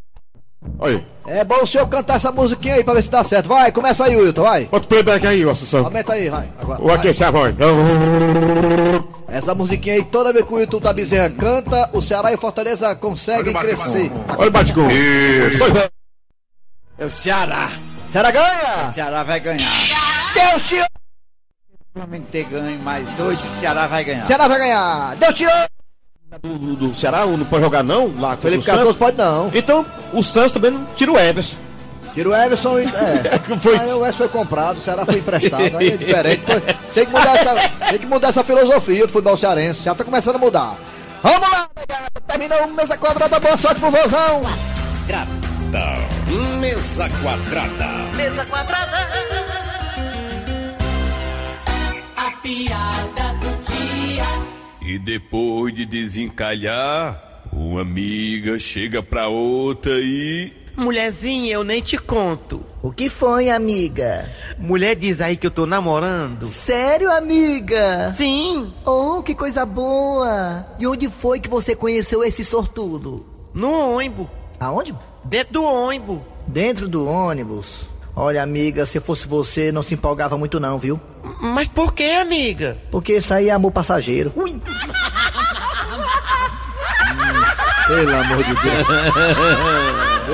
É 1.27 1.43
bom 1.45 1.63
o 1.63 1.67
senhor 1.67 1.89
cantar 1.89 2.17
essa 2.17 2.31
musiquinha 2.31 2.75
aí 2.75 2.85
pra 2.85 2.95
ver 2.95 3.03
se 3.03 3.11
dá 3.11 3.25
certo. 3.25 3.49
Vai, 3.49 3.73
começa 3.73 4.05
aí, 4.05 4.17
Wilton, 4.17 4.43
vai. 4.43 4.65
Bota 4.65 4.85
o 4.85 4.89
playback 4.89 5.27
aí, 5.27 5.49
Assunção. 5.49 5.85
Aumenta 5.85 6.13
aí, 6.13 6.29
vai. 6.29 6.49
Agora, 6.61 6.81
Vou 6.81 6.93
aquecer 6.93 7.27
a 7.27 7.31
voz. 7.31 7.55
Essa 9.29 9.55
musiquinha 9.55 9.95
aí, 9.95 10.05
toda 10.05 10.33
vez 10.33 10.45
que 10.45 10.53
o 10.53 10.57
Wilton 10.57 10.81
da 10.81 10.93
Bezerra 10.93 11.31
canta, 11.31 11.91
o 11.93 12.03
Ceará 12.03 12.31
e 12.33 12.35
o 12.35 12.39
Fortaleza 12.39 12.95
conseguem 12.97 13.55
crescer. 13.55 14.11
Olha 14.37 14.49
o 14.49 14.53
bate-gol. 14.53 14.89
Pois 15.59 15.77
é. 15.77 15.89
É 16.99 17.05
o 17.07 17.11
Ceará. 17.11 17.73
Ceará 18.09 18.31
ganha! 18.31 18.89
O 18.89 18.93
Ceará 18.93 19.23
vai 19.25 19.41
ganhar. 19.41 19.73
Deus 20.35 20.69
te 20.69 20.77
ama! 20.77 20.87
O 21.73 21.99
Flamengo 21.99 22.27
ter 22.31 22.45
ganho, 22.45 22.79
mas 22.85 23.19
hoje 23.19 23.43
o 23.45 23.61
Ceará 23.61 23.89
vai 23.89 24.05
ganhar. 24.05 24.25
Ceará 24.25 24.47
vai 24.47 24.59
ganhar! 24.59 25.17
Deus 25.17 25.35
te 25.35 25.45
ama! 25.45 25.74
Do, 26.43 26.59
do, 26.59 26.77
do 26.89 26.95
Ceará 26.95 27.25
não 27.27 27.45
pode 27.45 27.63
jogar 27.63 27.83
não? 27.83 28.13
Lá, 28.19 28.37
Felipe? 28.37 28.65
Cardoso 28.65 28.99
pode 28.99 29.17
não. 29.17 29.51
Então, 29.55 29.87
o 30.13 30.23
Santos 30.23 30.53
também 30.53 30.71
não 30.71 30.85
tira 30.97 31.13
o 31.13 31.19
Everson. 31.19 31.57
Tira 32.13 32.29
o 32.29 32.35
Everson 32.35 32.79
e. 32.81 32.85
É. 32.85 33.39
Foi- 33.61 33.79
Aí 33.79 33.93
o 33.93 33.99
Everson 33.99 34.19
foi 34.19 34.29
comprado, 34.29 34.79
o 34.79 34.81
Ceará 34.81 35.05
foi 35.05 35.17
emprestado, 35.19 35.77
aí 35.79 35.89
é 35.91 35.97
diferente. 35.97 36.43
Tem 36.93 37.07
que 37.07 37.13
mudar 37.13 37.37
essa, 37.37 37.69
tem 37.91 37.99
que 37.99 38.07
mudar 38.07 38.29
essa 38.29 38.45
filosofia 38.45 39.07
do 39.07 39.13
futebol 39.13 39.37
cearense. 39.37 39.83
Já 39.85 39.95
tá 39.95 40.05
começando 40.05 40.37
a 40.37 40.39
mudar. 40.39 40.77
Vamos 41.23 41.41
lá, 41.41 41.69
negada. 41.77 42.05
Terminou 42.27 42.65
o 42.65 42.73
mesa 42.75 42.97
quadrada, 42.97 43.41
boa 43.41 43.57
sorte 43.57 43.81
pro 43.81 43.91
vozão. 43.91 44.43
Mesa 46.61 47.09
quadrada. 47.23 47.87
Mesa 48.17 48.45
quadrada. 48.47 49.09
A 52.17 52.31
piada. 52.43 53.24
E 54.87 54.99
depois 54.99 55.75
de 55.75 55.87
desencalhar, 55.87 57.49
uma 57.51 57.81
amiga 57.81 58.59
chega 58.59 59.03
pra 59.03 59.29
outra 59.29 59.93
e. 59.99 60.53
Mulherzinha, 60.77 61.55
eu 61.55 61.65
nem 61.65 61.81
te 61.81 61.97
conto. 61.97 62.63
O 62.83 62.93
que 62.93 63.09
foi, 63.09 63.49
amiga? 63.49 64.31
Mulher 64.59 64.95
diz 64.95 65.23
aí 65.23 65.39
que 65.39 65.47
eu 65.47 65.51
tô 65.51 65.65
namorando. 65.65 66.47
Sério, 66.47 67.11
amiga? 67.11 68.13
Sim. 68.15 68.75
Oh, 68.85 69.23
que 69.23 69.35
coisa 69.35 69.65
boa! 69.65 70.67
E 70.79 70.87
onde 70.87 71.09
foi 71.09 71.41
que 71.41 71.49
você 71.49 71.75
conheceu 71.75 72.23
esse 72.23 72.45
sortudo? 72.45 73.25
No 73.55 73.95
ônibus. 73.95 74.27
Aonde? 74.61 74.95
Dentro 75.25 75.55
do 75.55 75.65
ônibus. 75.65 76.21
Dentro 76.47 76.89
do 76.89 77.09
ônibus. 77.09 77.89
Olha, 78.17 78.43
amiga, 78.43 78.87
se 78.87 79.01
fosse 79.01 79.27
você, 79.27 79.73
não 79.73 79.83
se 79.83 79.95
empolgava 79.95 80.39
muito 80.39 80.61
não, 80.61 80.79
viu? 80.79 81.01
Mas 81.41 81.67
por 81.67 81.93
que, 81.93 82.13
amiga? 82.13 82.79
Porque 82.91 83.15
isso 83.15 83.35
aí 83.35 83.49
é 83.49 83.53
amor 83.53 83.73
passageiro. 83.73 84.33
Ui! 84.37 84.63
Pelo 87.89 88.17
amor 88.17 88.45
de 88.45 88.55
Deus. 88.55 88.87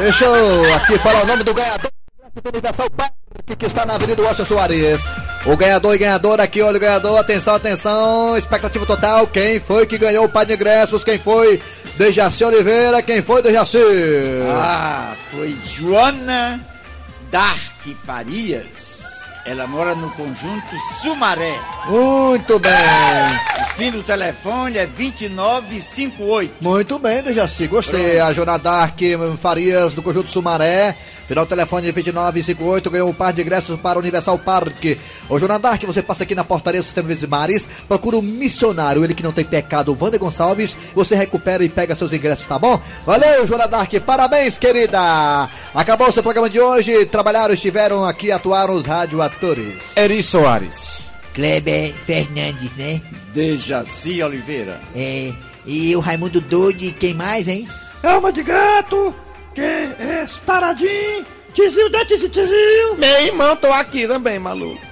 Deixa 0.03 0.25
eu 0.27 0.75
aqui 0.75 0.99
falar 0.99 1.23
o 1.23 1.27
nome 1.27 1.43
do 1.43 1.55
ganhador. 1.55 1.91
Que 3.59 3.67
está 3.67 3.87
na 3.87 3.95
Avenida 3.95 4.23
Washington 4.23 4.45
Soares. 4.45 5.01
O 5.47 5.57
ganhador 5.57 5.95
e 5.95 5.99
ganhadora 5.99 6.43
aqui, 6.43 6.61
olha 6.61 6.77
o 6.77 6.81
ganhador, 6.81 7.19
atenção, 7.19 7.55
atenção, 7.55 8.37
expectativa 8.37 8.85
total. 8.85 9.27
Quem 9.27 9.59
foi 9.59 9.87
que 9.87 9.97
ganhou 9.97 10.27
o 10.27 10.29
par 10.29 10.45
de 10.45 10.53
ingressos? 10.53 11.03
Quem 11.03 11.19
foi? 11.19 11.61
Dejaci 11.97 12.45
Oliveira, 12.45 13.03
quem 13.03 13.23
foi 13.23 13.43
Dejaci? 13.43 13.79
Ah, 14.49 15.15
foi 15.31 15.57
Joana 15.65 16.70
Dark 17.31 17.95
Farias. 18.03 19.10
Ela 19.51 19.67
mora 19.67 19.97
no 19.97 20.09
conjunto 20.11 20.79
Sumaré. 21.03 21.59
Muito 21.89 22.57
bem. 22.61 22.71
O 22.73 23.75
fim 23.75 23.91
do 23.91 24.01
telefone 24.01 24.79
é 24.79 24.87
2958. 24.87 26.55
Muito 26.61 27.01
bem, 27.01 27.21
Dejaci, 27.21 27.67
gostei. 27.67 28.21
A 28.21 28.33
Jona 28.33 28.57
Dark 28.59 29.01
Farias 29.41 29.93
do 29.97 30.05
Conjunto 30.05 30.31
Sumaré. 30.31 30.95
Final 31.31 31.47
telefone 31.47 31.93
2958 31.93 32.91
ganhou 32.91 33.09
um 33.09 33.15
par 33.15 33.33
de 33.33 33.41
ingressos 33.41 33.79
para 33.79 33.97
o 33.97 34.03
Universal 34.03 34.37
Park. 34.37 34.99
Ô 35.29 35.39
Jona 35.39 35.61
Dark, 35.61 35.81
você 35.85 36.03
passa 36.03 36.25
aqui 36.25 36.35
na 36.35 36.43
portaria 36.43 36.81
do 36.81 36.85
Sistema 36.85 37.07
Vezes 37.07 37.29
Mares, 37.29 37.69
procura 37.87 38.19
o 38.19 38.23
missionário, 38.23 39.05
ele 39.05 39.15
que 39.15 39.23
não 39.23 39.31
tem 39.31 39.45
pecado, 39.45 39.93
o 39.93 39.97
Wander 40.01 40.19
Gonçalves. 40.19 40.77
Você 40.93 41.15
recupera 41.15 41.63
e 41.65 41.69
pega 41.69 41.95
seus 41.95 42.13
ingressos, 42.13 42.49
tá 42.49 42.59
bom? 42.59 42.83
Valeu, 43.07 43.47
Jona 43.47 43.69
Dark, 43.69 43.93
parabéns, 44.05 44.59
querida. 44.59 45.49
Acabou 45.73 46.09
o 46.09 46.13
seu 46.13 46.21
programa 46.21 46.51
de 46.51 46.61
hoje. 46.61 47.07
Trabalharam, 47.07 47.55
estiveram 47.55 48.05
aqui, 48.05 48.33
atuaram 48.33 48.75
os 48.75 48.85
radioatores. 49.41 49.97
Eri 49.97 50.23
Soares. 50.23 51.11
Kleber 51.35 51.93
Fernandes, 52.05 52.77
né? 52.77 53.01
Dejaci 53.33 54.23
Oliveira. 54.23 54.81
É. 54.95 55.33
E 55.65 55.95
o 55.97 56.01
Raimundo 56.01 56.41
Doide, 56.41 56.89
e 56.89 56.93
quem 56.93 57.15
mais, 57.15 57.49
hein? 57.49 57.69
Alma 58.03 58.33
de 58.33 58.43
gato, 58.43 59.15
que 59.55 59.61
é 59.61 60.27
taradinho, 60.45 61.25
tizil 61.53 61.91
da 61.91 62.05
tizil, 62.05 62.31
tizil. 62.31 62.97
Meu 62.97 63.27
irmão, 63.27 63.55
tô 63.57 63.69
aqui 63.73 64.07
também, 64.07 64.39
maluco. 64.39 64.90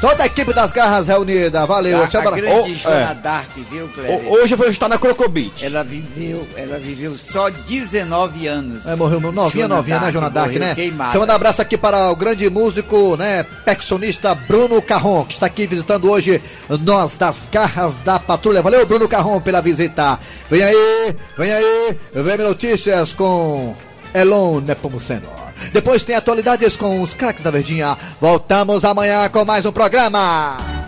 Toda 0.00 0.24
a 0.24 0.26
equipe 0.26 0.52
das 0.52 0.72
garras 0.72 1.06
reunida, 1.06 1.64
valeu. 1.64 2.02
A, 2.02 2.06
Tchau, 2.06 2.20
a 2.20 2.30
grande 2.30 2.52
Oh, 2.52 2.74
Joana 2.74 3.10
é. 3.12 3.14
Dark, 3.14 3.48
viu, 3.70 3.88
Kleber? 3.88 4.30
Hoje 4.30 4.52
eu 4.52 4.58
vou 4.58 4.66
estar 4.68 4.88
na 4.88 4.98
Crocobit. 4.98 5.64
Ela 5.64 5.82
viveu, 5.82 6.46
ela 6.54 6.78
viveu 6.78 7.16
só 7.16 7.48
19 7.48 8.46
anos. 8.46 8.86
É, 8.86 8.94
morreu 8.94 9.20
novinha, 9.20 9.50
Joana 9.50 9.76
novinha, 9.76 10.00
né, 10.00 10.12
Jona 10.12 10.28
Dark, 10.28 10.52
né? 10.52 10.74
Queimada. 10.74 11.04
Deixa 11.04 11.16
eu 11.16 11.20
mandar 11.20 11.32
um 11.32 11.36
abraço 11.36 11.62
aqui 11.62 11.78
para 11.78 12.10
o 12.10 12.16
grande 12.16 12.48
músico, 12.50 13.16
né, 13.16 13.44
percussionista 13.64 14.34
Bruno 14.34 14.82
Carron, 14.82 15.24
que 15.24 15.32
está 15.32 15.46
aqui 15.46 15.66
visitando 15.66 16.10
hoje 16.10 16.42
nós 16.68 17.16
das 17.16 17.48
garras 17.50 17.96
da 17.96 18.18
patrulha. 18.18 18.60
Valeu, 18.60 18.84
Bruno 18.84 19.08
Carron, 19.08 19.40
pela 19.40 19.62
visita. 19.62 20.18
Vem 20.50 20.62
aí, 20.62 21.16
vem 21.38 21.52
aí, 21.52 21.96
vem 22.12 22.36
notícias 22.38 23.14
com 23.14 23.74
Elon 24.12 24.60
Nepomuceno. 24.60 25.45
Depois 25.72 26.02
tem 26.02 26.16
atualidades 26.16 26.76
com 26.76 27.00
os 27.00 27.14
craques 27.14 27.42
da 27.42 27.50
Verdinha. 27.50 27.96
Voltamos 28.20 28.84
amanhã 28.84 29.28
com 29.28 29.44
mais 29.44 29.64
um 29.64 29.72
programa. 29.72 30.85